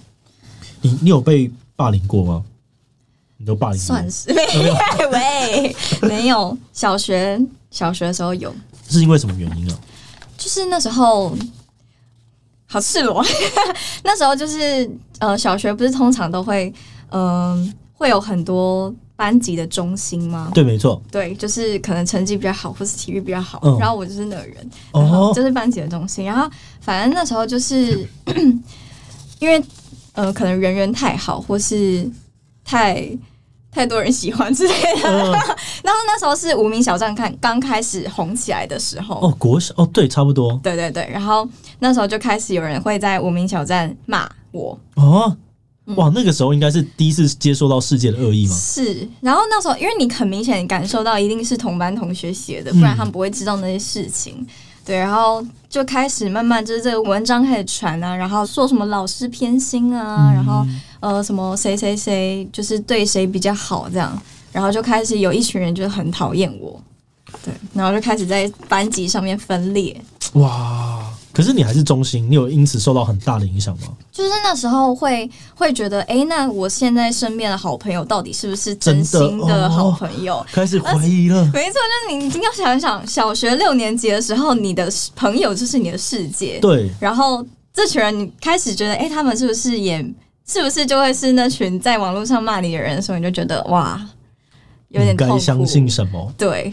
[0.80, 2.44] 你你有被霸凌过吗？
[3.38, 3.86] 你都霸凌过？
[3.86, 4.74] 算是 没有，
[5.12, 6.56] 喂，没有。
[6.72, 8.54] 小学小学的时候有，
[8.88, 9.78] 是因为什么原因啊？
[10.38, 11.36] 就是那时候
[12.66, 13.24] 好赤裸，
[14.04, 16.72] 那时候就是呃，小学不是通常都会
[17.10, 20.50] 嗯、呃、会有很多班级的中心吗？
[20.54, 28.08] 对，没错，对，就是可能成绩比较好，或是体育比较好，嗯、然后我就是那个人，然后就是班级的中心，然后反正那时候就是
[29.40, 29.62] 因为。
[30.16, 32.10] 呃，可能人缘太好，或是
[32.64, 33.06] 太
[33.70, 35.08] 太多人喜欢之类的。
[35.08, 35.30] 嗯、
[35.84, 39.16] 然后那时候是无名小站看刚开始红起来的时候。
[39.20, 40.58] 哦，国小哦，对，差不多。
[40.62, 41.46] 对对对，然后
[41.78, 44.78] 那时候就开始有人会在无名小站骂我。
[44.94, 45.36] 哦，
[45.96, 48.56] 哇，那个时候应该是第一次接受到世界的恶意吗？
[48.56, 49.06] 是。
[49.20, 54.34] 然后那时候，因为你很明显感受到一定是同班同学写的，不然他们不会知道那些事情。
[54.38, 54.46] 嗯
[54.86, 55.44] 对，然后
[55.76, 60.66] 就开始慢慢就是这个文章开始传啊，然后说什么老师偏心啊，嗯、然后
[61.00, 64.18] 呃什么谁谁谁就是对谁比较好这样，
[64.52, 66.80] 然后就开始有一群人就很讨厌我，
[67.44, 69.94] 对，然后就开始在班级上面分裂。
[70.32, 71.04] 哇，
[71.36, 73.88] 可是你还是中心，你有因此受到很大的影响吗？
[74.10, 80.36] 就是那时候会会觉得，哎、欸，那我现在身边的好朋友到底是不是真心的好朋友？
[80.36, 81.44] 哦、开始怀疑了。
[81.52, 86.58] 没错，就是你一定要想一想，小学六年级的时候，你的朋友就是你的世界。
[86.58, 86.90] 对。
[86.98, 89.98] 然后这群人，你开始觉得，哎、欸，他们是不是也
[90.46, 93.02] 是不是就会是那群在网络上骂你的人？
[93.02, 94.00] 所以你就觉得，哇，
[94.88, 95.14] 有点。
[95.14, 96.32] 该相信什么？
[96.38, 96.72] 对。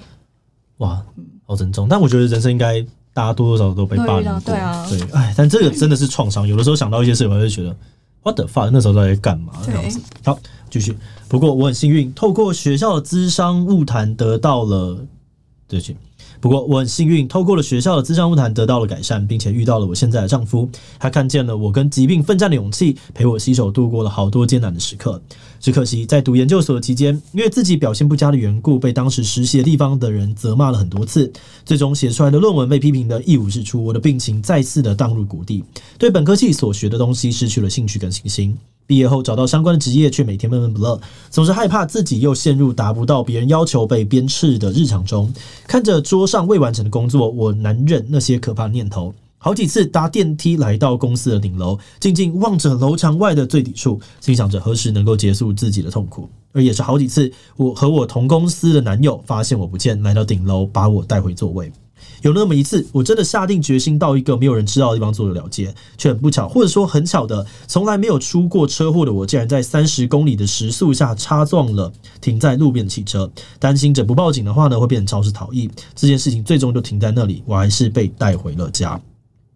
[0.78, 1.04] 哇，
[1.46, 1.90] 好沉重。
[1.90, 2.86] 但我觉得人生应该。
[3.14, 6.48] 大家多多少少都被霸凌过，对啊，对，哎，但这个真的是创伤。
[6.48, 7.76] 有的时候想到一些事情，我就觉得
[8.24, 9.54] What the fuck，那时候在干嘛？
[9.66, 10.00] 这样子。
[10.26, 10.98] 好，继续。
[11.28, 14.98] 不过我很幸运，透过学校的资商务谈得到了，
[15.68, 15.96] 对不起。
[16.44, 20.68] 不过我很幸运，透过了学校的咨商晤谈得到了改善，并且遇到了我现在的丈夫。
[21.00, 25.22] 他看见了我跟疾病奋战的勇气，陪我携手度过了好多艰难的时刻。
[25.62, 31.32] 只可惜在读研究所期间，因为自己表现不佳的缘故，被当时实习的地方的人责骂了很多次。
[31.64, 35.64] 最终写出来的论文被批评得一无是处，我的病情再次的荡入谷底，
[35.98, 38.58] 对本科系所学的东西失去了兴趣跟信心。
[38.86, 45.34] 毕业后找到相关的职业，却每天闷闷不乐，总是害怕自己又陷入达不到别人要求被鞭笞的日常中。
[45.68, 49.14] 看着桌上未完成的工作，我难忍那些可怕念头。
[49.38, 56.30] 好几次搭电梯来到公司的顶楼，静静望着楼墙外的最底处，心想着何时能够结束自己的痛苦。
[56.54, 61.70] 而也是好几次，我和我同公司的男友发现我不见，来到顶楼把我带回座位。
[62.24, 73.30] 有那么一次，我真的下定决心到一个没有人知道的地方做了了结，却很不巧，或者说很巧的，从来没有出过车祸的我，竟然在三十公里的时速下擦撞了停在路边的汽车。
[73.60, 75.70] 担心着不报警的话呢，会变成肇事逃逸。
[75.94, 79.00] 这件事情最终就停在那里，我还是被带回了家。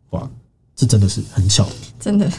[0.09, 0.29] 哇，
[0.75, 1.65] 这真的是很巧，
[1.99, 2.29] 真的。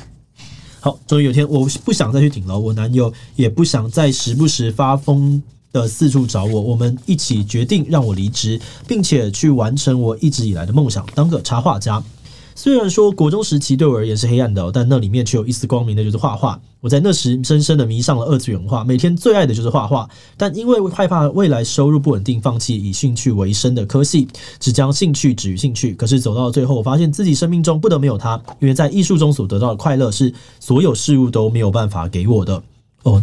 [0.81, 5.43] 好，终于有一天，我不想再去顶楼，我男友也不想再时不时发疯。
[5.73, 12.03] 的四处找我，我们一起决定让我离职，并且去完成我一直以来的梦想，当个插画家。
[12.55, 16.61] 虽然说国中时期对我而言是黑暗的，但那里面却有一丝光明的，就是画画。
[16.81, 20.11] 我在那时深深的迷上了二次元画，每天最爱的就是画画。
[20.37, 24.27] 但因为害怕未来收入不稳定，放弃以兴趣为生的科系，
[24.59, 25.95] 只将兴趣止于兴趣。
[25.95, 32.61] 可是走到最后，我发现自己生命中不得没有它，因为在艺术中所得到的快乐是所有事物都没有办法给我的。
[33.05, 33.23] 哦。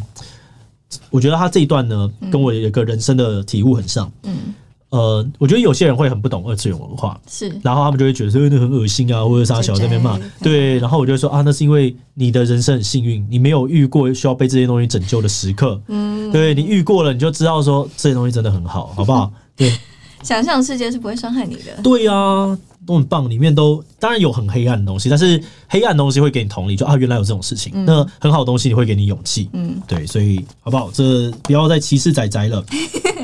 [1.10, 4.12] 我觉得他这一段呢，跟我有一个人生的体悟很像。
[4.24, 4.54] 嗯，
[4.90, 10.20] 呃，我觉得有些人会很不懂二次元文化，是，然后他们就会觉得说那很恶心啊，或者啥小在那边骂。
[10.42, 15.82] 对，然后我就说啊，那是因为你的人生很幸运，你没有遇过需要被这些东西拯救的时刻。
[15.88, 19.32] 嗯，对，你遇过了，你就知道说这些东西真的很好，好不好？
[19.56, 19.74] 对，
[20.24, 21.82] 想象世界是不会伤害你的。
[21.84, 22.58] 对啊。
[22.86, 27.72] 都很棒，里面都当然有很黑暗的东西，但是黑暗的东西会给你同理，就啊，原来有这种事情。
[27.76, 29.50] 嗯、那很好的东西，你会给你勇气。
[29.54, 30.92] 嗯，对，所以好不好？
[30.92, 32.64] 这不要再歧视仔仔了。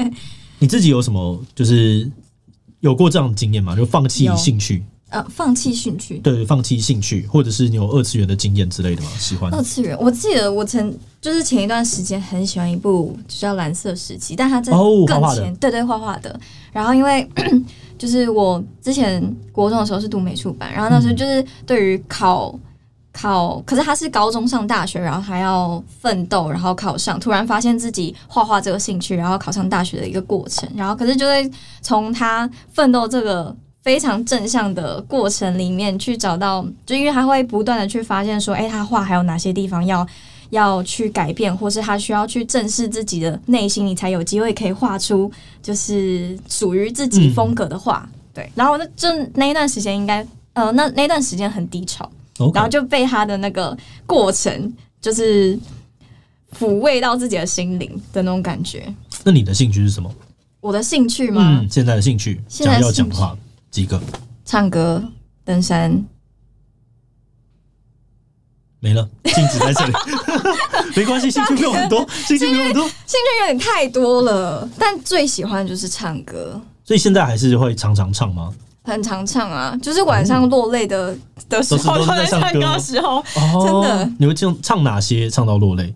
[0.57, 2.09] 你自己有什么就是
[2.79, 3.75] 有过这样的经验吗？
[3.75, 4.83] 就放弃兴趣？
[5.09, 6.17] 呃，放弃兴趣？
[6.19, 9.09] 对，放弃兴趣，或者是你有二次元的经验之类的吗？
[9.19, 9.95] 喜欢二次元？
[9.99, 16.39] 我记得我曾就是前一段时间很喜欢一部就叫《蓝色时期》，但它在更前，哦、画画对对，画画的。
[16.71, 17.29] 然后因为。
[18.01, 22.57] 就是我之前国中的时候是读美术班，然后那时候就是对于考
[23.11, 31.47] 考，可是他是高中上大学，然后还要奋斗，然后考上，突然发现自己画画这个兴趣，然后考上大学的一个过程，然后可是就会
[31.83, 40.07] 从他奋斗这个非常正向的过程里面去找到，就因为他会不断的去发现说，哎，他画还有哪些地方要。
[40.51, 45.29] 要去改变，或是他需要去正视自己的内心，你才有机会可以画出
[45.61, 48.07] 就是属于自己风格的画。
[48.07, 52.09] 嗯、对，然后那就那一段时间应该，呃，那那段时间很低潮.
[52.53, 55.57] 然后就被他的那个过程就是
[56.57, 58.91] 抚慰到自己的心灵的那种感觉。
[59.23, 60.11] 那你的兴趣是什么？
[60.59, 61.59] 我的兴趣吗？
[61.61, 63.37] 嗯，现在的兴趣，讲要讲的话
[63.69, 64.01] 几个？
[64.43, 65.03] 唱歌、
[65.45, 66.03] 登山。
[68.83, 69.93] 没了，静止在这里，
[70.97, 78.51] 没关系，兴趣没有很多，兴趣没有很多，兴趣有点太多了，但最喜欢就是唱歌，所以现在还是会常常唱吗？
[78.83, 84.11] 很常唱啊，就是晚上落泪的、嗯、的时候，都在唱歌的时候，哦、真的。
[84.17, 85.93] 你会唱唱哪些唱到落泪？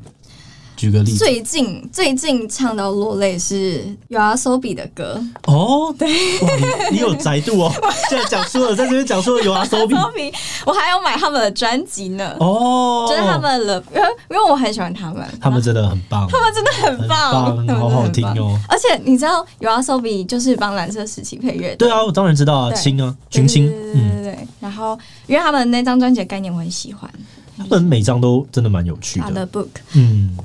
[0.75, 5.23] 举个例子，最近最近唱到落泪是 YOASOBI 的歌。
[5.45, 6.09] 哦，对，
[6.91, 7.71] 你有宅度哦，
[8.09, 10.33] 现在讲说了，在这边讲说 YOASOBI，
[10.65, 27.09] 我还要买他们的专辑呢，哦，就是他们的，因为因为我很喜欢他们，他们真的很棒，他们真的很棒，很棒，好好听哦，而且你知道 YOASOBI 就是帮蓝色时期配乐的，对啊，我当然知道啊，青啊，群青，对对对，然后因为他们那张专辑的概念我很喜欢，
[27.57, 30.35] 他们每张都真的蛮有趣的，他的 book，嗯。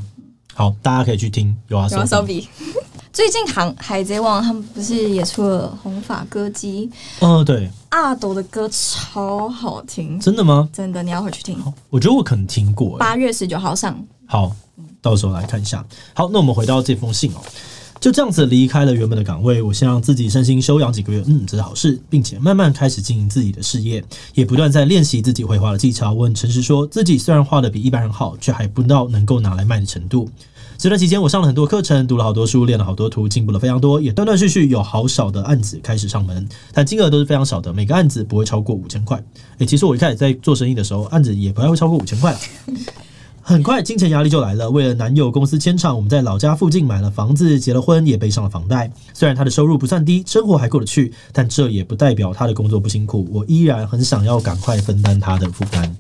[0.61, 2.47] 好，大家可以去听 YOASOBI。
[3.15, 6.91] 最近航海贼王他们不是也出了红发歌姬？
[7.21, 10.69] 嗯、呃，对，阿朵的歌超好听，真的吗？
[10.71, 11.57] 真的，你要回去听。
[11.89, 12.99] 我觉得我可能听过。
[12.99, 14.55] 八月十九号上，好，
[15.01, 15.83] 到时候来看一下。
[16.13, 17.41] 好，那我们回到这封信哦，
[18.01, 26.11] 就这样子离开了原本的岗位，我先让自己身心休养几个月，嗯，这是好事，并且慢慢开始经营自己的事业，也不断在练习自己绘画的技巧。
[26.11, 30.31] 我很诚实说，自己虽然画的比一般人好，却还不到能够拿来卖的程度。
[30.79, 39.23] 这段期间，我上了很多课程，读了好多书，练了好多图，进步了非常多，也断断续续有好少的案子开始上门，但金额都是非常少的，每个案子不会超过五千块。
[39.59, 42.39] 诶，其实我一开始在做生意的时候，案子也不太会超过五千块了。
[43.51, 44.71] 很快，金钱压力就来了。
[44.71, 48.89] 为了男友公司迁厂，我们在老家附近买了房子，结了婚，也背上了房贷。
[49.13, 53.27] 虽然他的收入不算低，生活还过得去，但这也不代表他的工作不辛苦。
[53.33, 55.93] 我依然很想要赶快分担他的负担。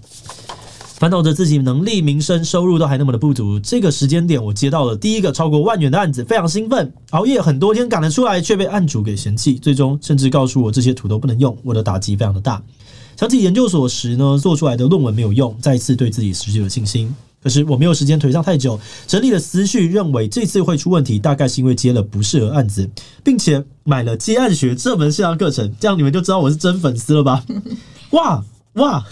[0.94, 12.62] 烦恼着自己能力、名声、收入都还那么的不足，这个时间点我接到了第一个超过万元的案子，非常兴奋，熬夜很多天赶了出来，却被案主给嫌弃，最终甚至告诉我这些图都不能用，我的打击非常的大。
[13.16, 17.12] 想起研究所时呢，做出来的论文没有用，再次对自己失去了信心。
[17.42, 22.88] 可是我没有时间颓丧太久，整理了思绪，认为这次会出问题，大概是因为接了不适合案子，
[23.24, 27.44] 并且买了接案学这门线上课程，这样你们就知道我是真粉丝了吧？
[28.12, 29.06] 哇哇，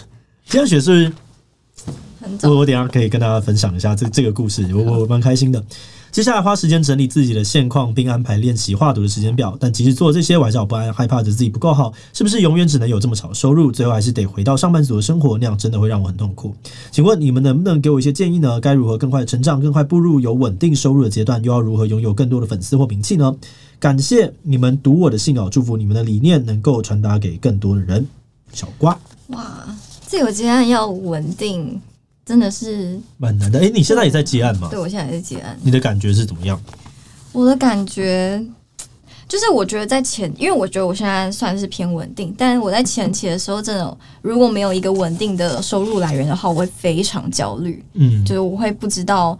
[0.45, 2.47] 接案学是不是？
[2.47, 5.63] 我我等下可以跟大家分享一下这这个故事，我我蛮开心的。
[6.11, 9.55] 接下来花时间整理自己的现况，并安排练习画图的时间表。
[9.59, 13.71] 但即使做这些，我还是不安，害怕着自己不够好，是不是永远只能有这么少收入？
[13.71, 16.55] 最后还是得回到上班族的生活，那样真的会让我很痛苦。
[16.91, 18.59] 请问你们能不能给我一些建议呢？
[18.59, 21.43] 该如何更快成长，更快步入有稳定收入的阶段？
[21.43, 23.35] 又要如何拥有更多的粉丝或名气呢？
[23.79, 28.05] 感谢你们读我的信哦，祝福你们的理念能够传达给更多的人。
[28.51, 29.63] 小瓜，哇，
[30.07, 31.79] 这个阶段要稳定。
[32.29, 33.57] 真的是蛮难的。
[33.57, 34.67] 哎、欸，你现在也在结案吗？
[34.69, 35.57] 对，我现在也在结案。
[35.63, 36.61] 你的感觉是怎么样？
[37.31, 38.39] 我的感觉
[39.27, 47.83] 就是，我觉得在前，因为我觉得我现在算是偏稳定，但是我在前期的时候，真的如果没有一个稳定的收入来源的话，我会非常焦虑。
[47.93, 49.35] 嗯，就是我会不知道，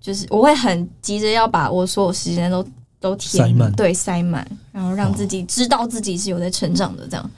[0.00, 2.66] 就是我会很急着要把我所有时间都
[2.98, 7.30] 都填满，对，塞满，然后让自己知道自己是有在成长的这样。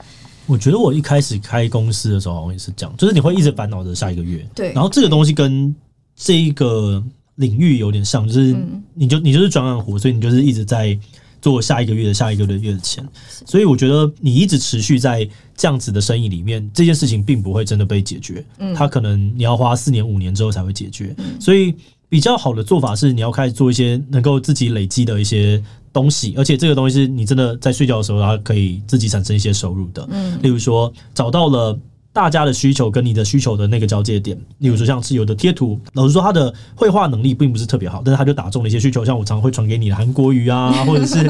[0.47, 4.47] 我觉得我一开始开公司的时候好像也是这样，就是你会一直烦恼着下一个月。
[4.53, 4.71] 对。
[4.73, 5.75] 然后这个东西跟
[6.15, 7.03] 这一个
[7.35, 8.55] 领域有点像，就是
[8.93, 10.97] 你就你就是专案活，所以你就是一直在
[11.41, 13.05] 做下一个月的下一个月的钱。
[13.45, 18.45] 所以我觉得你一直持续在这样子的生意里面，这件事情并不会真的被解决。
[18.59, 18.73] 嗯。
[18.73, 21.13] 它可能你要花四年五年之后才会解决。
[21.17, 21.39] 嗯。
[21.41, 21.73] 所以
[22.15, 25.61] 比较好的做法是，你要开始做一些能够自己累积的一些。
[25.95, 30.05] 东西，而且这个东西是你真的在睡觉的时候，它可以自己产生一些收入的。
[30.11, 31.79] 嗯，例如说找到了
[32.15, 41.29] 大家的需求跟你的需求的那个交界点，例如说像是有的贴图，老实说他的绘画能力并不是特别好，但是他就打中了一些需求，像我常会传给你的韩国语啊， 或者是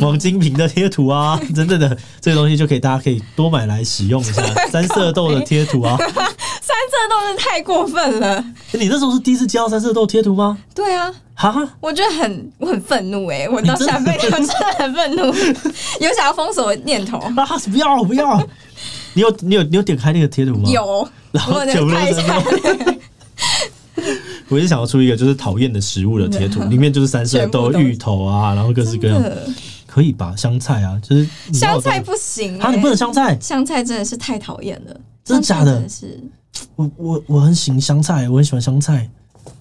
[0.00, 4.42] 王金平的贴图啊， 等等的这些东西就可以大家可以多买来使用一下。
[4.68, 8.44] 三色豆的贴图啊，三色豆是太过分了。
[8.72, 10.58] 你那时候是第一次接到三色豆贴图吗？
[10.74, 11.14] 对啊。
[11.36, 15.24] 哈哈，我觉得很我很愤怒哎，我到下辈子真的很愤怒，
[15.98, 17.30] 有想要封锁的念头啊！
[17.72, 18.46] 不要不要，
[19.14, 20.70] 你有你有你有点开那个贴图吗？
[20.70, 22.98] 有，然后就拍下来。
[24.48, 29.22] 我就想要出一个就是讨厌的食物的贴图， 里面就是三色豆、芋头啊，然后各式各样，
[29.86, 30.34] 可以吧？
[30.36, 35.88] 香菜啊，就是香菜不行啊，你不能香菜，香菜真的是太讨厌了，真的假的？
[35.88, 36.18] 是，
[36.74, 39.08] 我我我很喜欢香菜，我很喜欢香菜。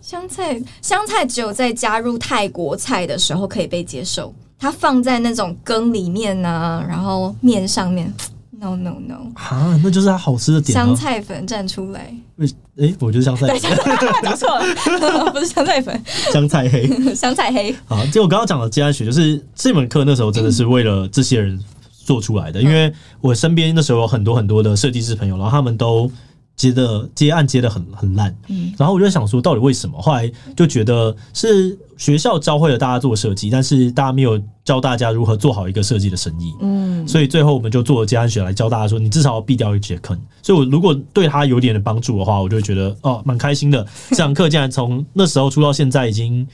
[0.01, 4.33] 香菜，香菜只有在加入泰国菜的时候可以被接受。
[4.57, 8.11] 它放在那种羹里面呢、啊，然后面上面
[8.59, 10.73] ，no no no，啊，那就是它好吃的点。
[10.73, 13.59] 香菜粉站出来，哎、欸，我觉得香菜粉，
[14.23, 17.75] 讲错了，不是香菜粉， 香菜黑，香菜黑。
[17.85, 21.59] 好，就我刚刚讲的接案学，就是这门课那时候真的是为了这些人
[22.05, 26.11] 做出来的，嗯、因为我身边那时候有很多很多的设计师朋友，然后他们都。
[26.59, 29.97] 接的接案接的很很烂，嗯，然后我就想说，到底为什么？
[30.01, 40.19] 后来就觉得是学校教会了大家做设计，但是大家没有教大家如何做好一个设计的生意，嗯，所以最后我们就做了接案学来教大家说，你至少要避掉一节坑。
[40.41, 43.87] 所以，我如果对他有点的帮助的话，我就会觉得哦，蛮开心的。
[44.09, 46.45] 这堂课竟然从那时候出到现在，已经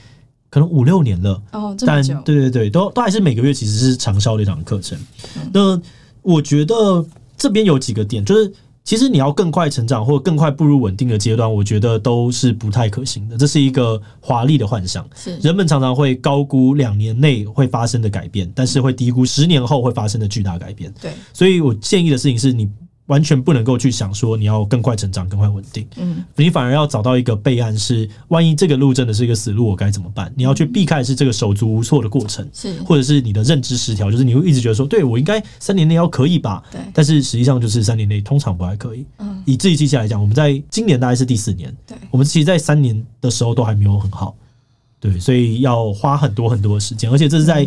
[0.48, 1.74] 可能五六年了哦。
[1.84, 4.96] 但对对对，都都还是每个月其实是长销的一堂课程。
[5.34, 5.82] 嗯、那
[6.22, 7.04] 我觉得
[7.36, 8.52] 这边有几个点，就是。
[8.86, 13.36] 其实你要更快成长，或更快步入稳定的阶段，我觉得都是不太可行的。
[13.36, 15.04] 这是一个华丽的幻想。
[15.16, 20.94] 是人们常常会高估两年内会发生的改变，但是会低估十年后会发生的巨大改变。
[21.02, 22.70] 对，所以我建议的事情是你
[23.06, 30.32] 完全不能够去想说你要更快成长、更快稳定，嗯，你反而要找到一个备案，是万一这个路真的是一个死路，我该怎么办？
[30.36, 32.72] 你要去避开是这个手足无措的过程，是。
[32.82, 36.62] 或者是你的认知失调，就是你会一直觉得说，对我应该三年内要可以吧？
[36.70, 39.06] 对，但是实际上就是三年内通常不还可以。
[39.18, 44.34] 嗯，以自己机器来讲，我们在今年大概是第四年，对，我们其实，在三年的时候都还没有很好，
[44.98, 47.64] 对，所以要花很多很多的时间，而且这是在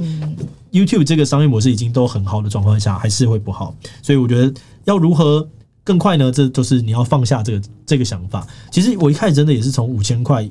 [0.71, 4.53] YouTube 这个商业模式已经都很好的状况下，还是会不好，所以我觉得
[4.85, 5.47] 要如何。
[5.81, 6.31] 更快呢？
[6.31, 8.45] 这就是你要放下这个这个想法。
[8.69, 10.47] 其实我一开始真的也是从五千块、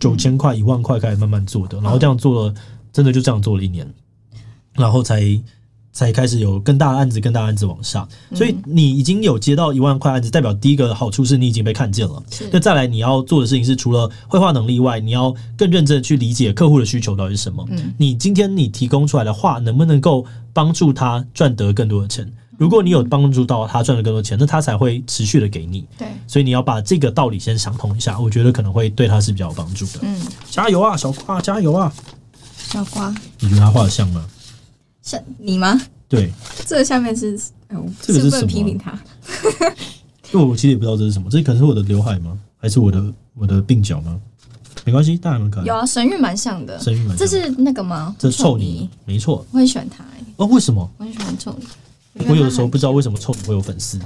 [0.00, 2.54] 九千块、一万块开始慢慢做的，然后这样做了，
[2.92, 3.88] 真的就这样做了一年，
[4.72, 5.40] 然后才
[5.92, 8.08] 才开始有更大的案子、更大的案子往上。
[8.34, 12.20] 所以你已经有接到一万块案子，代表第一个好处是你已经被看见了。
[12.50, 17.64] 那再来你要做的事情是，除了绘画能力外，你要更认真的去理解客户的需求到底是什么。
[17.98, 22.32] 你今天你提供出来的话能不能够帮助他赚得更多的钱？
[22.58, 25.86] 如果你有帮助到他赚了更多钱，那他才会持续的给你。
[25.98, 30.00] 对，所以你要把这个道理先想通一下，我觉得可能会对他是比较有帮助的。
[30.02, 31.92] 嗯，加油啊，小瓜，加油啊！
[32.56, 34.24] 小瓜，你觉得他画的像吗？
[35.02, 35.80] 像你吗？
[36.08, 36.30] 对，
[36.66, 37.36] 这个下面是，
[37.70, 38.92] 哦、这个是什么、批评他，
[40.32, 42.38] 因为我其实也不知道这是什么，这可能是我的刘海吗？
[42.58, 43.02] 还是我的
[43.34, 44.20] 我的鬓角吗？
[44.84, 45.64] 没关系，大家很可爱。
[45.64, 46.78] 有啊，神韵蛮像的。
[46.80, 47.26] 神韵蛮像的。
[47.26, 48.14] 这是那个吗？
[48.18, 49.44] 这是臭泥，没错。
[49.52, 50.24] 我很喜欢他、欸。
[50.36, 50.88] 哦，为什么？
[50.98, 51.66] 我很喜欢臭泥。
[52.28, 53.98] 我有的时候不知道为什么臭泥会有粉丝，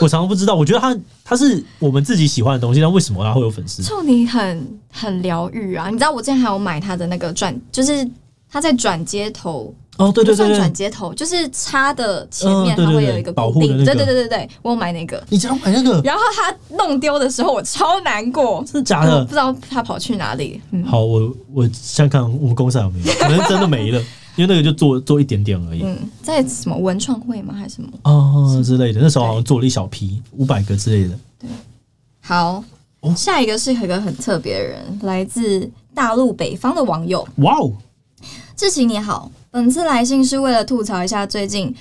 [0.00, 0.54] 我常常不知道。
[0.54, 3.82] 我觉得他他是我们自己喜欢的东西，但为什么他会有粉丝？
[3.82, 5.88] 臭泥很很疗愈啊！
[5.90, 8.08] 你知道我之前还有买他的那个转，就是
[8.50, 15.22] 他在转接头哦，对对对，转接头就是插的前面，它会有一个保护的那个，对对对对对，我有买那个。
[15.28, 19.22] 你只要买那个，然后他弄丢的时候，我超难过， 真的假的？
[19.24, 20.58] 不知道他跑去哪里。
[20.70, 24.02] 嗯、好，我我想看我们公司有没有，可能真的没了。
[24.36, 27.54] 因为那个就做做一点点而已，嗯，在什么文创会吗？
[27.54, 29.00] 还是什么哦之类的？
[29.00, 31.18] 那时候好像做了一小批五百个之类的。
[31.38, 31.50] 对，
[32.20, 32.62] 好，
[33.00, 37.26] 哦、下一个是一个很特别的人，来自大陆北方的网友。
[37.36, 37.72] 哇哦，
[38.56, 41.74] 志祺你好，本次来信是为了吐槽一下最近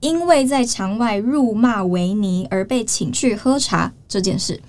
[0.00, 4.60] 因为在墙外辱骂维尼而被请去喝茶这件事。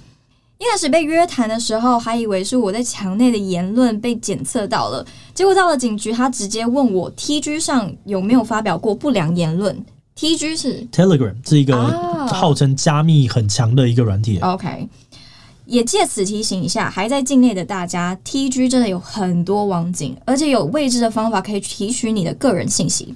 [0.60, 9.86] 一开始被约谈的时候，还以为是我在墙内的言论被检测到了，结果到了警局，他直接问我 TG 上有没有发表过不良言论。
[10.16, 11.76] TG 是 Telegram，是一个
[12.28, 14.40] 号称加密很强的一个软体。
[14.40, 14.90] OK，
[15.68, 23.14] 也借此提醒一下还在境内的大家，TG 真的有很多网警，而且有未知的方法可以提取你的个人信息。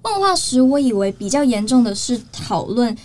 [0.00, 2.96] 问话时，我以为比较严重的是讨论。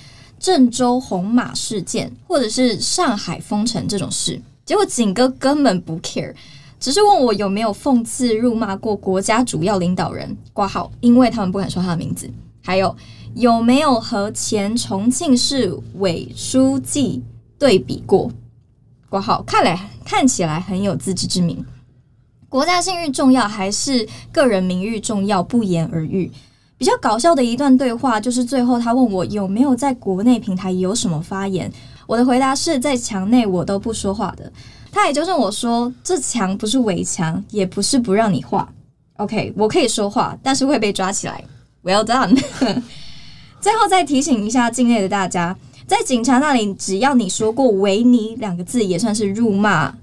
[0.41, 6.33] 郑州红马事件，或者是上海封城这种事，结果景哥根本不 care，
[6.79, 12.27] 只是问我有没有讽刺、辱骂过国家主要领导人挂号，因为他们不敢说他的名字。
[12.63, 12.95] 还有
[13.35, 17.21] 有没有和前重庆市委书记
[17.59, 18.31] 对比过
[19.09, 19.43] 挂号？
[19.43, 21.63] 看来看起来很有自知之明。
[22.49, 25.43] 国家信誉重要还是个人名誉重要？
[25.43, 26.31] 不言而喻。
[26.81, 31.71] 比较搞笑的一段对话，就是最后他问我有没有在国内平台有什么发言，
[32.07, 34.51] 我的回答是在墙内我都不说话的。
[34.91, 38.67] 他也纠正我说，这墙不是围墙，也不是不让你画。
[39.17, 41.43] OK，我可以说话，但是会被抓起来。
[41.83, 42.33] Well done。
[43.61, 45.55] 最后再提醒一下境内的大家，
[45.85, 49.95] 在警察那里，只要你说过“维尼”两个字，也算是辱骂。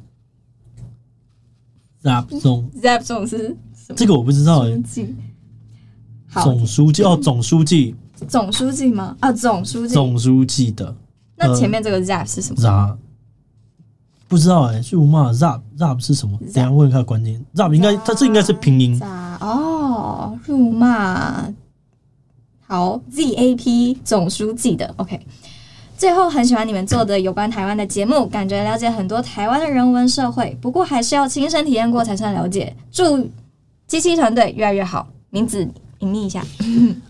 [2.05, 2.29] Zap
[2.81, 3.57] Zap 总是
[3.97, 4.81] 这个我不知道哎。
[6.35, 7.95] 总书记哦，总书记，
[8.29, 9.17] 总书记吗？
[9.21, 10.95] 啊，总书记，总书记的。
[11.37, 12.97] 那前面这个 zap 是什么？zap
[14.29, 16.39] 不知道哎，辱骂 zap zap 是什么？
[16.53, 17.43] 等下问一下关键。
[17.55, 19.01] zap 应该，它这应该是拼音。
[19.41, 21.51] 哦，辱骂。
[22.67, 24.93] 好，zap 总书记的。
[24.99, 25.19] OK。
[25.97, 32.77] 最后很喜欢你们做的有关台湾的节目，感觉了解很多台湾的人文社会，不过还是要亲身体验过才算了解。
[32.93, 33.29] 祝
[33.87, 35.09] 机器团队越来越好。
[35.31, 35.67] 名字。
[36.01, 36.45] 隐匿一下，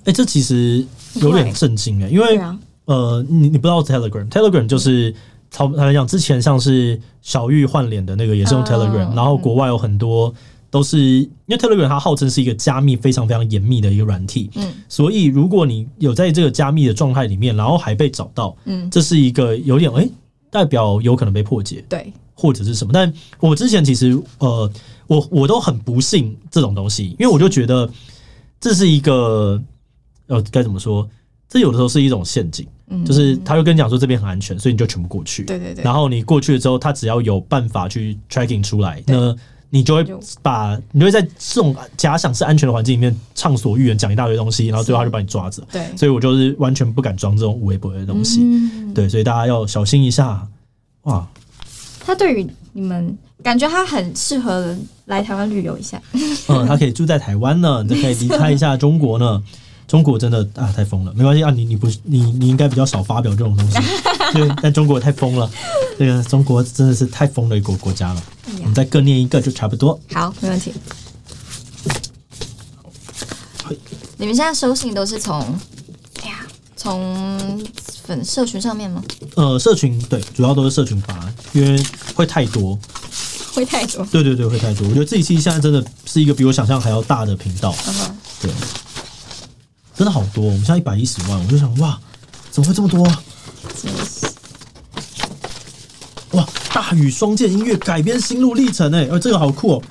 [0.04, 0.84] 哎、欸，这其实
[1.16, 5.14] 有点震惊哎，因为、啊、呃，你你不知道 Telegram，Telegram 就是
[5.50, 10.32] 他他来讲之前像是小玉换脸的那个也是用 Telegram，、哦、然后国外有很多
[10.70, 20.10] 都是因为 Telegram 它号称是一个加密非常非常严密的一个软体，嗯，所以如果你有在这个加密的状态里面，然后还被找到，嗯，这是一个有点哎、欸，
[20.50, 22.92] 代表有可能被破解，对，或者是什么？
[22.94, 24.70] 但我之前其实呃，
[25.06, 27.90] 我我都很不信这种东西，因为我就觉得。
[28.60, 29.60] 这是一个
[30.26, 31.08] 呃，该怎么说？
[31.48, 35.44] 这有的时候是一种陷阱，嗯，就是他会跟你讲说这边很安全，所以你就全部过去。
[35.44, 35.82] 对对对。
[35.82, 39.34] 然后你过去了之后，他只要有办法去 tracking 出来，那
[39.70, 40.06] 你就会
[40.42, 45.62] 把你就会在这种假想是安全的环境里面畅所欲言，讲一大堆东西，然后最后他就把你抓着。
[45.72, 48.40] 对，所以我就是完全不敢装这种无微不微的东西。
[48.42, 50.46] 嗯、对，所以大家要小心一下。
[51.02, 51.26] 哇，
[52.00, 54.76] 他对于你们感觉他很适合
[55.08, 56.00] 来台湾旅游一下。
[56.46, 59.42] 嗯，他可以住在台湾呢， 你就可以离开一下中国呢。
[59.86, 63.78] 中国真的啊太疯了，没关系啊，你你不你你应该比较少发表这种东西。
[64.34, 65.50] 对，但中国太疯了，
[65.98, 68.22] 这个中国真的是太疯的一个国家了。
[68.60, 69.98] 我们再各念一个就差不多。
[70.12, 70.74] 好，没问题。
[74.18, 75.40] 你们现在收信都是从，
[76.22, 76.46] 哎呀，
[76.76, 77.66] 从
[78.04, 79.02] 粉社群上面吗？
[79.36, 81.82] 呃，社群对，主要都是社群发，因为
[82.14, 82.78] 会太多，
[83.54, 84.04] 会太多。
[84.06, 84.86] 对对对，会太多。
[84.88, 87.74] 我觉得自己其实现在真的是一个比我想象还要大的频道。
[88.40, 88.50] 对，
[89.96, 90.44] 真的好多。
[90.44, 91.98] 我们现在一百一十万，我就想哇，
[92.50, 93.22] 怎么会这么多啊？
[93.82, 94.26] 真的是。
[96.32, 96.46] 哇！
[96.72, 99.82] 大宇双剑音乐改编心路历程，哎，呃，这个好酷哦。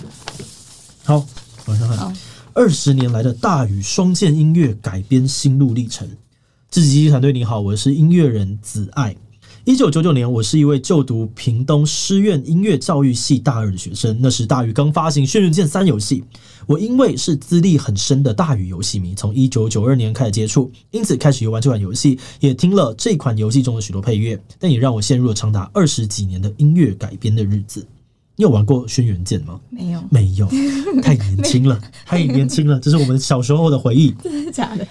[1.03, 1.25] 好，
[1.65, 2.13] 往上看，
[2.53, 6.07] 二十年来的大宇双剑音乐改编心路历程。
[6.69, 9.15] 志祺七七团队，你好，我是音乐人子爱。
[9.67, 14.17] 一九九九年，我是一位就读屏东师院音乐教育系大二的学生。
[14.21, 16.23] 那时大宇刚发行《轩辕剑三》游戏，
[16.65, 27.85] 我因为是资历很深的大宇游戏迷，从一九九二年开始接触，因此开始游玩这款游戏，也听了这款游戏中的许多配乐，但也让我陷入了长达二十几年的音乐改编的日子。
[28.37, 29.59] 你有玩过《轩辕剑》吗？
[29.69, 30.47] 没有，没有，
[31.03, 34.11] 太年轻了，太年轻了，这是我们小时候的回忆。
[34.23, 34.87] 真的假的？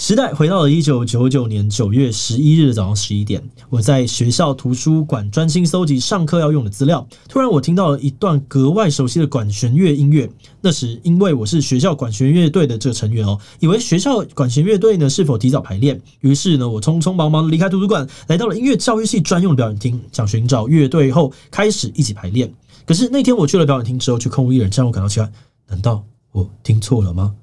[0.00, 7.06] 时代回到了一九九九年九月十一日的早上十一点，我在学校图书馆专心搜集上课要用的资料。
[7.28, 10.26] 突然，我听到了一段格外熟悉的管弦乐音乐。
[10.62, 22.50] 那时，因为我是学校管弦乐队的这个成员哦，以为学校管弦乐队呢是否提早排练，于是呢，我匆匆忙忙的离开图书馆，来到了音乐教育系专用的表演厅，想寻找乐队后开始一起排练。
[22.86, 25.30] 可是那天我去了表演厅之后，却空无一人，这让我感到奇怪。
[25.68, 27.34] 难道我听错了吗？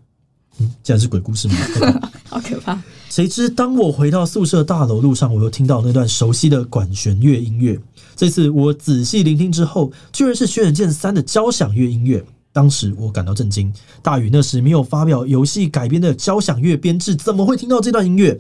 [0.59, 1.55] 嗯，竟然是鬼故事吗？
[2.29, 2.81] 好可怕！
[3.09, 7.79] 谁知当我回到宿舍大楼路上，我又听到那段熟悉的管弦乐音乐。
[8.15, 12.23] 这次我仔细聆听之后，居然是《轩辕剑三》的交响乐音乐。
[12.51, 18.39] 当时我感到震惊，大宇那时没有发表游戏改编的交响乐编制，怎么会听到这段音乐？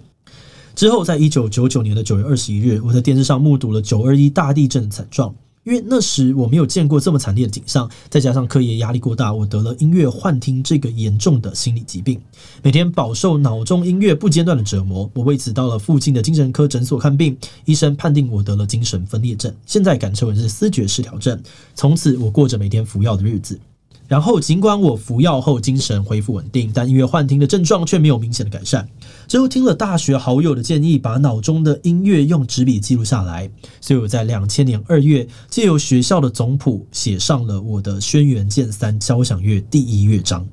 [0.75, 5.33] 之后，在一九九九年的九月二十一日，我在电视上目睹了九二一大地震的惨状。
[5.67, 12.21] 因为那时我没有见过这么惨烈的景象，再加上课业压力过大，我得了音乐幻听这个严重的心理疾病，
[12.63, 15.11] 每天饱受脑中音乐不间断的折磨。
[15.13, 21.37] 我为此到了附近的精神科诊所看病，医生判定我得了精神分裂症，现在改称为是思觉失调症。
[21.75, 23.59] 从此我过着每天服药的日子。
[24.07, 28.87] 然后，尽管我服药后精神恢复稳定，但音乐幻听的症状却没有明显的改善。
[29.27, 33.51] 之后听了大学好友的建议，把脑中的音乐用纸笔记录下来，
[33.81, 40.47] 所以我在两千年二月借由学校的总谱写上了我的《轩辕剑三交响乐》第一乐章。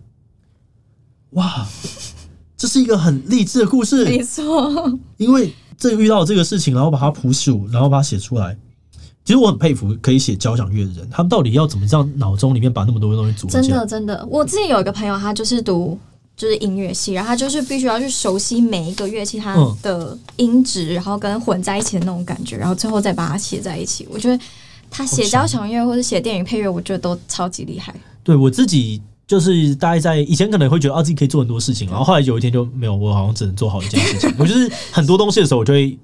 [1.31, 1.69] 哇，
[2.57, 4.99] 这是一个很励志的故事，没错。
[5.17, 8.59] 因为这遇到这个事情，然后把它谱署，然后把它写出来。
[9.25, 13.53] 其实我很佩服可以写交响乐的人，他们到底要怎么这样脑中里面把那么多的东西组合？
[13.55, 15.99] 真的，真的，我之前有一个朋友，他就是读
[16.37, 24.07] 就是音乐系，然后他就是必须要去熟悉每一个乐器它的音质，然后跟混在一起的那种感觉，然后最后再把它写在一起。
[24.11, 24.39] 我觉得
[24.91, 27.95] 他写交响乐或者写电影配乐，我觉得都超级厉害。
[28.23, 34.35] 对，我自己就是大概在以前可能会觉得啊自己可以做很多事情，然后后来有一天就没有，我好像只能做好一件事情。
[34.39, 35.99] 我就是很多东西的时候，我就会。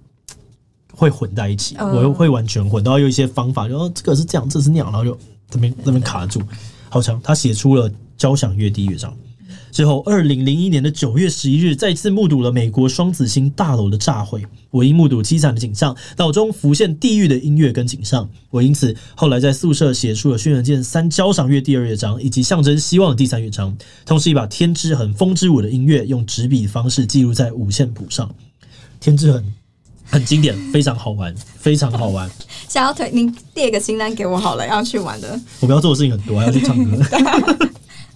[1.01, 5.17] 会混在一起，我又会完全混，然后有一些方法，就说这个是这样，这是那样，然后就
[5.49, 6.43] 这边这边卡住，
[6.91, 7.19] 好强！
[7.25, 9.17] 他写出了交响乐第一乐章。
[9.73, 14.45] 之后，二零零一年的九月十一日，再次目睹了美国双子星大楼的炸毁。
[14.71, 18.29] 我因目睹凄惨的景象，脑中浮现地狱的音乐跟景象。
[18.51, 23.75] 我因此后来在宿舍写出了《轩辕剑三交响乐》第二乐章，以及象征希望的第三乐章。
[24.05, 28.31] 同时，也把天之痕、风之舞的音乐用纸笔方式记录在五线谱上。
[29.01, 29.43] 天之痕。
[30.11, 32.29] 很经典，非常好玩，非常好玩。
[32.69, 35.41] 想要推，您列个清单给我好了，要去玩的。
[35.61, 37.69] 我们要做的事情很多，还要去唱歌。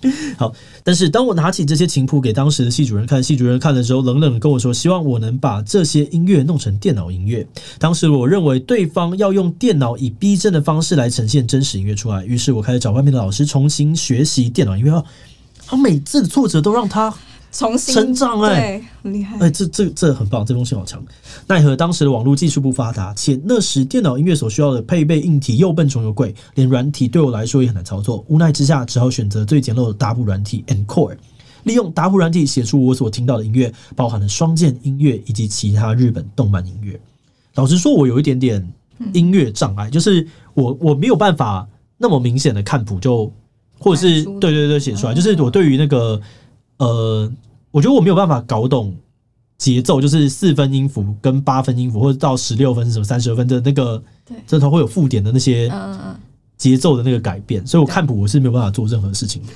[0.37, 7.47] 好，但是当我拿起这些琴谱给当时的系主任看，系主任看的时候，冷冷的跟我说，希望我能把这些音乐弄成电脑音乐。
[7.79, 15.05] 当时我认为对方要用电脑以逼真的方式来呈现真实音乐出来，于是我开始找外面的老师重新学习电脑音乐。
[15.67, 17.15] 他每次的挫折都让他。
[17.55, 21.01] 重新成长哎、很厉害哎、欸，这这这很棒，这东西好强。
[21.47, 28.25] 奈何当时的网络技术不发达，且那时电脑音乐所需要的配备硬体又笨重又贵，连软体对我来说也很难操作。
[28.29, 31.17] 无奈之下，只好选择最简陋的打谱软体 Encore，
[31.63, 37.01] 利用打谱软体写出我所听到的音乐，包含了双剑音乐以及其他日本动漫音乐。
[37.55, 38.73] 老实说，我有一点点
[39.13, 43.33] 音乐障碍，就是我我没有办法那么明显的看谱就
[43.79, 46.21] 或者是对对对写出来，就是我对于那个
[46.79, 47.31] 呃，
[47.75, 48.95] 我觉得我没有办法搞懂
[49.59, 55.69] 节奏，就是四分音符跟八分音符，或者到十六分什么三十二分的那个，对，这头会有附点的那些
[56.57, 59.53] 节奏的那个改变，所以我看谱我是没有办法做任何事情的，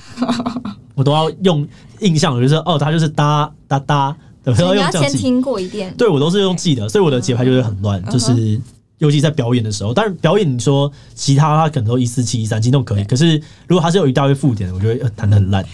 [0.95, 1.65] 我都要用
[2.01, 5.09] 印象，就是哦，它就是哒哒哒，对，要用这样。
[5.09, 8.59] 先听过一遍，对我都是用记的，所以我的节拍就会很乱，就是。
[8.97, 15.65] 尤其在表演的时候，但是表演你说其他他可能都一四七一三七都可以，可是如果他是有一大堆附点，我觉得弹的很烂。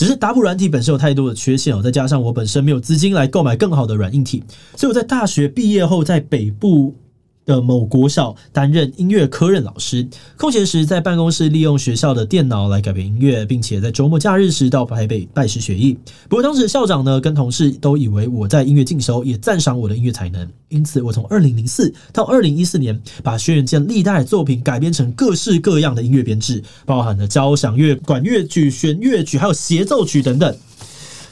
[0.00, 4.42] 只是达普软体本身有太多的缺陷哦，再加上我本身没有资金来购买更好的软硬体，
[4.74, 6.96] 所以我在大学毕业后在北部。
[7.50, 15.98] 的某国小担任音乐科任老师，空闲时在办公室利用学校的电脑来改编音乐，并且在周末假日时到台北拜师学艺。
[16.28, 30.56] 不过当时校长呢跟同事都以为我在音乐进修，也赞赏我的音乐才能，因此我从二零零四到二零一四年，把轩辕剑历代作品改编成各式各样的音乐编制，包含了交响乐、管乐曲、弦乐曲，还有协奏曲等等。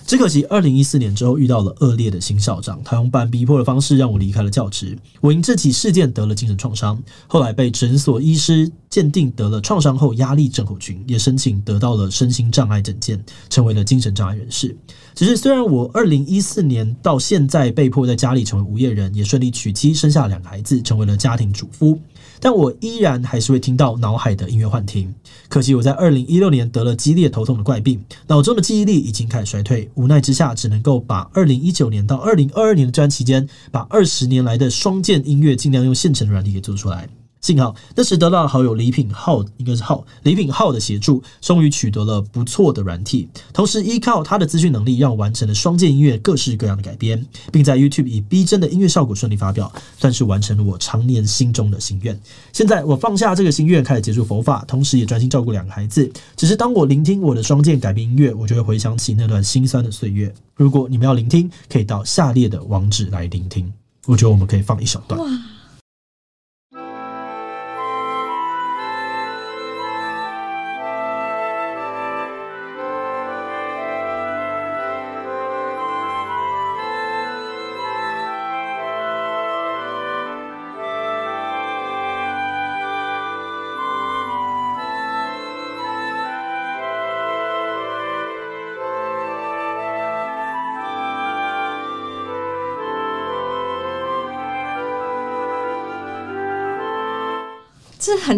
[0.08, 4.96] 只可惜，二零一四年之后遇到了恶劣的新校长，他用半逼迫的方式让我离开了教职。
[5.20, 14.74] 我因这起事件得了精神创伤，后来被诊所医师鉴定得了创伤后压力症候群，也申请得到了身心障碍诊件，成为了精神障碍人士。
[15.14, 22.00] 只是虽然我二零一四年到现在被迫在家里成为无业人，也顺利娶妻生下两个孩子，成为了家庭主夫。
[22.40, 25.14] 但我依然还是会听到脑海的音乐幻听。
[25.48, 37.08] 可惜我在二零一六年得了激烈头痛的怪病，脑中的记忆力已经开始衰退，无奈之下只能够把二零一九年到二零二二年的这段期间，把二十年来的双键音乐尽量用现成的软体给做出来。
[37.40, 43.28] 幸好那时得到了好友李品浩，应该是浩李品浩的协助，终于取得了不错的软体。
[43.52, 52.18] 同时依靠他的资讯能力，让完成了双剑音乐各式各样的改编，并在 YouTube 以逼真的音乐效果顺利发表，算是完成了我常年心中的心愿。
[52.52, 56.10] 现在我放下这个心愿，开始接触佛法，同时也专心照顾两个孩子。
[56.36, 60.34] 只是当我聆听我的双剑改编音乐，我就会回想起那段心酸的岁月。
[60.56, 63.72] 如果你们要聆听，可以到下列的网址来聆听。
[64.06, 65.20] 我觉得我们可以放一小段。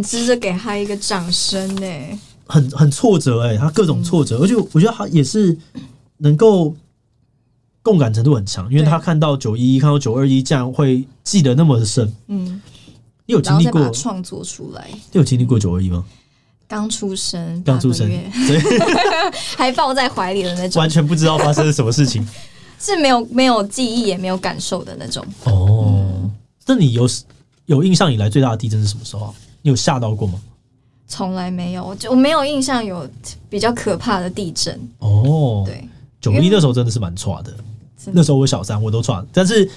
[0.00, 1.86] 很值得给他一个掌声呢，
[2.46, 5.54] 很很挫折哎，他各种挫折，嗯、而且我觉得他也是
[6.16, 6.74] 能够
[7.82, 12.10] 共感程度很强，因为他看到九一一，看到九二一，这样会记得那么的深。
[12.28, 12.62] 嗯，
[13.26, 14.88] 你有经历过创作出来？
[14.90, 16.02] 你有经历过九二一吗？
[16.66, 18.58] 刚出生，刚出生，对，
[19.58, 22.26] 还抱在怀里的那种，完全不知道发生了什么事情，
[22.80, 25.22] 是没有没有记忆也没有感受的那种。
[25.44, 26.30] 哦，
[26.64, 27.06] 那你有
[27.66, 29.34] 有印象以来最大的地震是什么时候啊？
[29.62, 30.40] 你有吓到过吗？
[31.06, 33.04] 从来没有，就我没有印象有
[33.48, 34.80] 比较可怕的地震。
[35.00, 35.84] 哦，对，
[36.20, 37.52] 九一那时候真的是蛮差的。
[38.12, 39.68] 那时候我小三，我都差，但是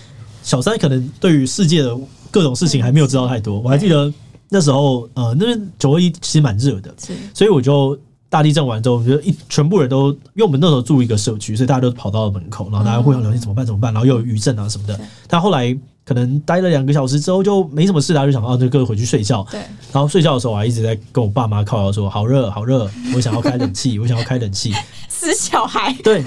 [0.44, 1.98] 小三可能对于世界的
[2.30, 3.60] 各种事情还没有知道太多。
[3.60, 4.14] 我还记得
[4.48, 6.94] 那时候，呃，那边九二一其实蛮热的，
[7.34, 7.98] 所以我就
[8.30, 15.00] 大地震完之后，我觉得一全部人都，因为我们那时候住一个社区，所以大家都跑到了门口，然后大家互相聊天怎么办怎么办，然后又有余震啊什么的。
[15.28, 15.76] 但后来。
[16.06, 19.46] 可能待了两个小时之后就没什么事，他就想啊，就各自回去睡觉。
[19.50, 19.62] 对。
[19.92, 24.74] 然后睡觉的时候，我还一直在跟我爸妈靠谣说：“好热，好热，我想要开冷气， 我想要开冷气。”
[25.08, 25.94] 死小孩。
[26.04, 26.24] 对。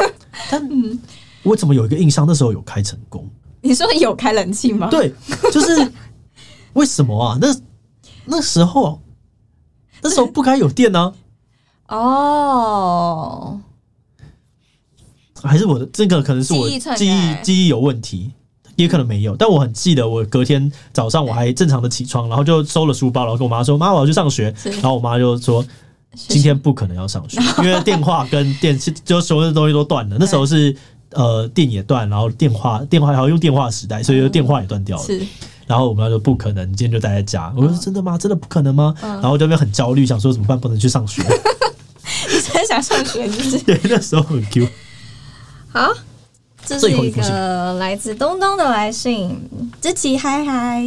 [0.50, 0.98] 但嗯，
[1.42, 3.28] 我怎么有一个印象，那时候有开成功？
[3.60, 4.88] 你说有开冷气吗？
[4.88, 5.12] 对，
[5.52, 5.92] 就是
[6.74, 7.38] 为什么啊？
[7.40, 7.54] 那
[8.24, 9.02] 那时候
[10.02, 11.12] 那时候不该有电呢？
[11.88, 13.60] 哦。
[15.42, 18.32] 还是我的这个可能是我记忆，记忆有问题。
[18.76, 25.64] 也可能没有，但我很记得，我隔天早上我还正常的起床，然后就收了书包，然后跟我妈说：“妈，我要去上学。”然后我妈就说
[26.14, 30.16] ：“今天不可能要上学，因为电话跟电就所有的东西都断了。
[30.20, 30.76] 那时候是
[31.12, 35.04] 呃电也断，然后电话电话还要用电话时代，所以就电话也断掉了。
[35.66, 38.16] 然后我妈说：“不可能，你今天就待在家。”我说：“真的吗？
[38.16, 40.58] 真的不可能吗？”然后这边很焦虑，想说怎么办？
[40.60, 41.22] 不能去上学。
[42.28, 43.26] 你真的想上学？
[43.28, 44.68] 就 是对，那时候很 Q。
[45.72, 45.92] 好。
[46.66, 49.38] 这是一个来自东东的来信，
[49.80, 50.84] 志奇嗨嗨，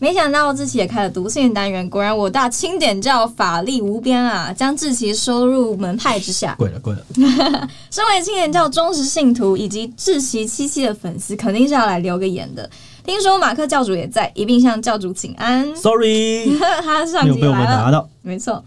[0.00, 6.56] 没想到志奇也开了读信单元，果然我大清点教法力无边啊，将志奇收入门派之下。
[6.58, 7.02] 贵 了贵了，
[7.90, 12.68] 身为清点教忠实信徒以及志奇七七的粉丝，肯定是要来留个言的。
[13.04, 15.64] 听说马克教主也在，一并向教主请安。
[15.76, 18.64] Sorry， 他上集来了，没错。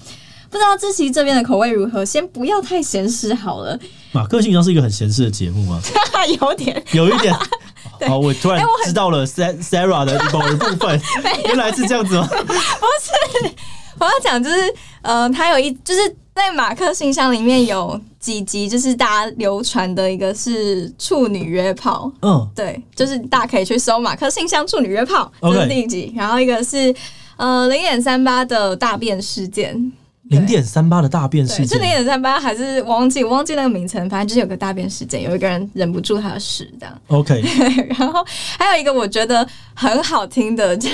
[0.50, 2.04] 不知道志奇这边的口味如何？
[2.04, 3.78] 先不要太咸湿好了。
[4.12, 5.82] 马克信箱是一个很咸湿的节目吗？
[6.42, 7.34] 有点，有一点。
[8.08, 11.02] 好，我突然知道了 Sarah 的某一部分，
[11.46, 12.28] 原来是这样子吗？
[12.28, 13.54] 不是，
[14.00, 26.94] 我要讲就是，呃，他有一就是在马克信箱里面有几集，就是大家流传的一个是处女约炮，嗯，对，就是大家可以去搜马克信箱处女约炮，这是第一集，然后一个是
[27.36, 29.92] 呃零点三八的大便事件。
[30.30, 34.08] 零点三八的大便事件，是零点三八还是忘记忘记那个名称？
[34.10, 37.02] 反正就是有个大便事件，有一个人忍不住他的屎，这样。
[37.08, 37.44] OK，
[37.98, 38.26] 然后
[38.58, 40.90] 还有一个我觉得很好听的，叫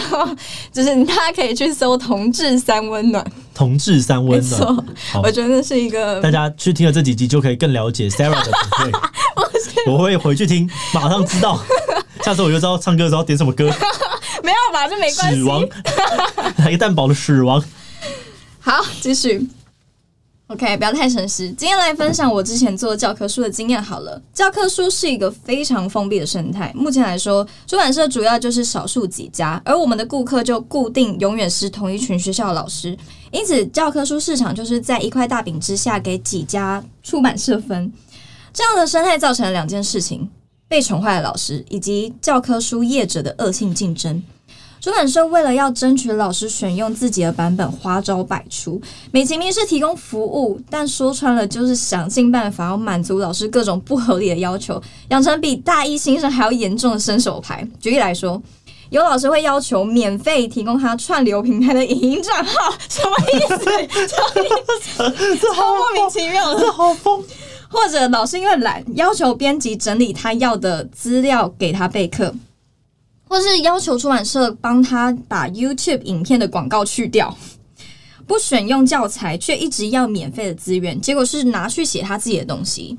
[0.71, 3.25] 就是大家可以去搜“同志三温暖”。
[3.53, 4.85] 同志三温暖，
[5.23, 9.91] 我觉得那是一个大家去听了这几集就可以更了解 Sarah 的 体会。
[9.91, 11.59] 我会回去听，马上知道。
[12.23, 13.65] 下次我就知道唱歌的时候点什么歌。
[14.43, 14.87] 没有吧？
[14.87, 15.35] 这没关系。
[15.35, 15.67] 死亡，
[16.57, 17.61] 来个蛋堡的屎王。
[18.65, 19.47] 好，继续。
[20.47, 21.51] OK，不要太诚实。
[21.51, 24.19] 今天来分享我之前做教科书的经验好了。
[24.33, 32.97] 教科书是一个非常封闭的生态，目前来说，出版社主要就是少数几家，而我们的顾客就固定永远是同一群学校的老师，
[33.29, 37.93] 因此教科书市场就是在一块大饼之下给几家出版社分。
[38.51, 40.27] 这样的生态造成了两件事情：
[40.67, 44.23] 被宠坏的老师以及教科书业者的恶性竞争。
[44.85, 48.79] 出版社为了要争取老师选用自己的版本，花招百出，
[49.09, 54.79] 美其名是提供服务，但说穿了就是想尽办法要满足老师各种不合理的要求，
[55.09, 57.67] 养成比大一新生还要严重的伸手牌。
[57.79, 58.39] 举例来说，
[58.91, 63.65] 有老师会要求免费提供他串流平台的影音账号，什么意思？
[64.05, 65.37] 什么意思？
[65.41, 67.23] 这好莫名其妙，这好疯。
[67.67, 72.31] 或者老师因为懒，要求编辑整理他要的资料给他备课。
[73.27, 77.35] 或是要求出版社帮他把 YouTube 影片的广告去掉，
[78.27, 82.97] 不选用教材，却一直要免费的资源，结果是拿去写他自己的东西。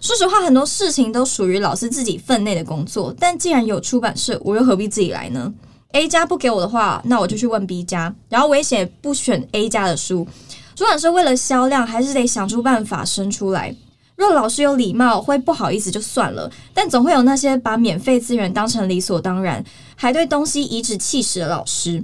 [0.00, 5.52] 说实话，很多事情都属于老师自己分内的工作，但既然有出版社，我又何必自己来呢
[5.92, 10.26] ？A 家不给我的话，那我就去问 B 家，然后我也写不选 A 家的书。
[10.74, 13.74] 出版社为了销量，还是得想出办法生出来。
[14.16, 19.62] 若老师有礼貌，会不好意思就算了，但总会有那些把免费资源当成理所当然，
[19.94, 22.02] 还对东西颐指气使的老师。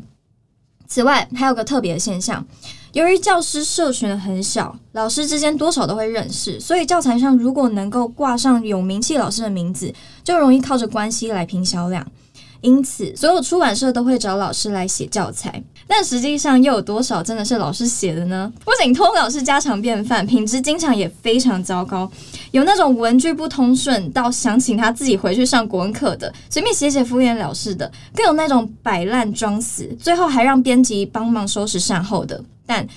[0.86, 2.46] 此外，还有个特别的现象，
[2.92, 12.06] 由于教师社群很小，老师之间多少都会认识，所以教材上如果能够挂上有名气老师的名字，就容易靠着关系来拼销量。
[12.60, 15.64] 因此，所有出版社都会找老师来写教材，
[15.95, 18.51] 但实际上又有多少真的是老师写的呢？
[18.64, 22.11] 不仅偷稿是家常便饭，品质经常也非常糟糕。
[22.51, 32.43] 有那种文句不通顺到想请他自己回去上国文课的，随便写写敷衍了事的；更有那种摆烂装死，最后还让编辑帮忙收拾善后的。
[32.64, 32.88] 但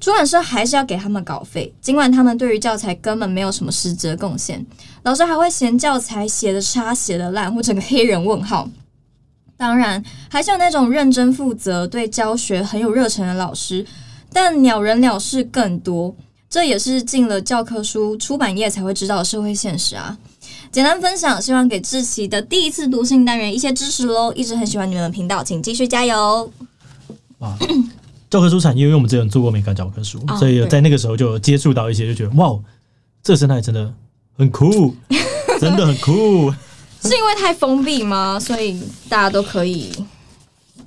[0.00, 4.64] 出版社还是要给他们稿费，尽管他们对于教材根本没有什么实质贡献，
[5.02, 8.68] 老师还会嫌教材写的差、写的烂，或整个黑人问号。
[9.56, 13.84] 当然，还是有那种认真负责、对教学很有热忱的老师，
[14.32, 16.14] 但鸟人鸟事更多。
[16.48, 20.16] 这也是进了教科书出版业才会知道的社会现实啊！
[20.70, 24.32] 简单分享，希望给志奇的第一次读信单元一些支持喽！
[24.32, 26.50] 一直很喜欢你们的频道，请继续加油！
[27.38, 27.56] 哇，
[28.30, 32.56] 教科书产业，因为我们之前做过美感教科书，哦、所以在那个时候就接触到一些，就觉得哇，
[33.22, 33.92] 这个生态真的
[34.38, 34.94] 很酷，
[35.60, 36.54] 真的很酷。
[37.06, 38.38] 是因为太封闭吗？
[38.38, 39.92] 所以大家都可以，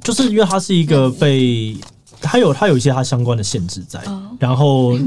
[0.04, 1.76] 就是因为它是一个被
[2.22, 4.00] 它有它有一些它相关的限制在，
[4.38, 4.98] 然后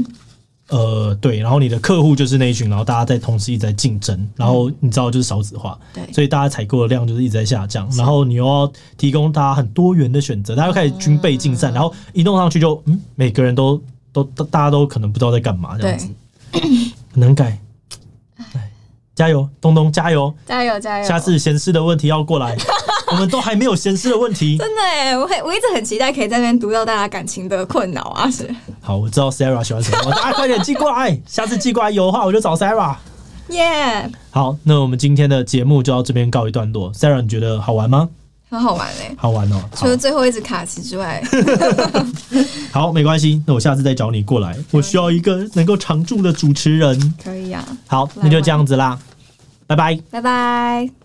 [0.69, 13.79] 呃对，然后你的客户就是那一群，然后大家在同时一直在竞争，然后你知道就是少子化，对，所以大家采购的量就是一直在下降，然后你又要提供大家很多元的选择，大家又开始军备竞赛，然后一弄上去就嗯，每个人都
[14.11, 16.07] 都大家都可能不知道在干嘛这样子，
[17.11, 17.59] 很难改。
[19.15, 20.33] 加油，东东加油！
[20.45, 21.07] 加油加油！
[21.07, 22.55] 下次闲事的问题要过来，
[23.11, 24.57] 我们都还没有闲事的问题。
[24.57, 28.29] 真的哎，我我一直很期待可以在那边读到大家感情的困扰啊！
[28.31, 28.49] 是。
[28.81, 31.19] 好，我知道 Sarah 喜欢什么，大家快点寄过来。
[31.27, 32.95] 下次寄过来有的话，我就找 Sarah。
[33.49, 34.09] 耶！
[34.31, 36.91] 好，那我们今天的节目就到这边告一段落。
[36.93, 38.09] Sarah，你觉得好玩吗？
[38.53, 39.55] 很好玩哎，好玩哦！
[39.75, 41.23] 除了最后一直卡词之外，
[42.71, 43.41] 好，没关系。
[43.47, 44.55] 那我下次再找你过来。
[44.69, 47.13] 我需要一个能够常驻的主持人。
[47.23, 47.65] 可以啊。
[47.87, 48.99] 好，那就这样子啦。
[49.65, 51.02] 拜拜，拜拜。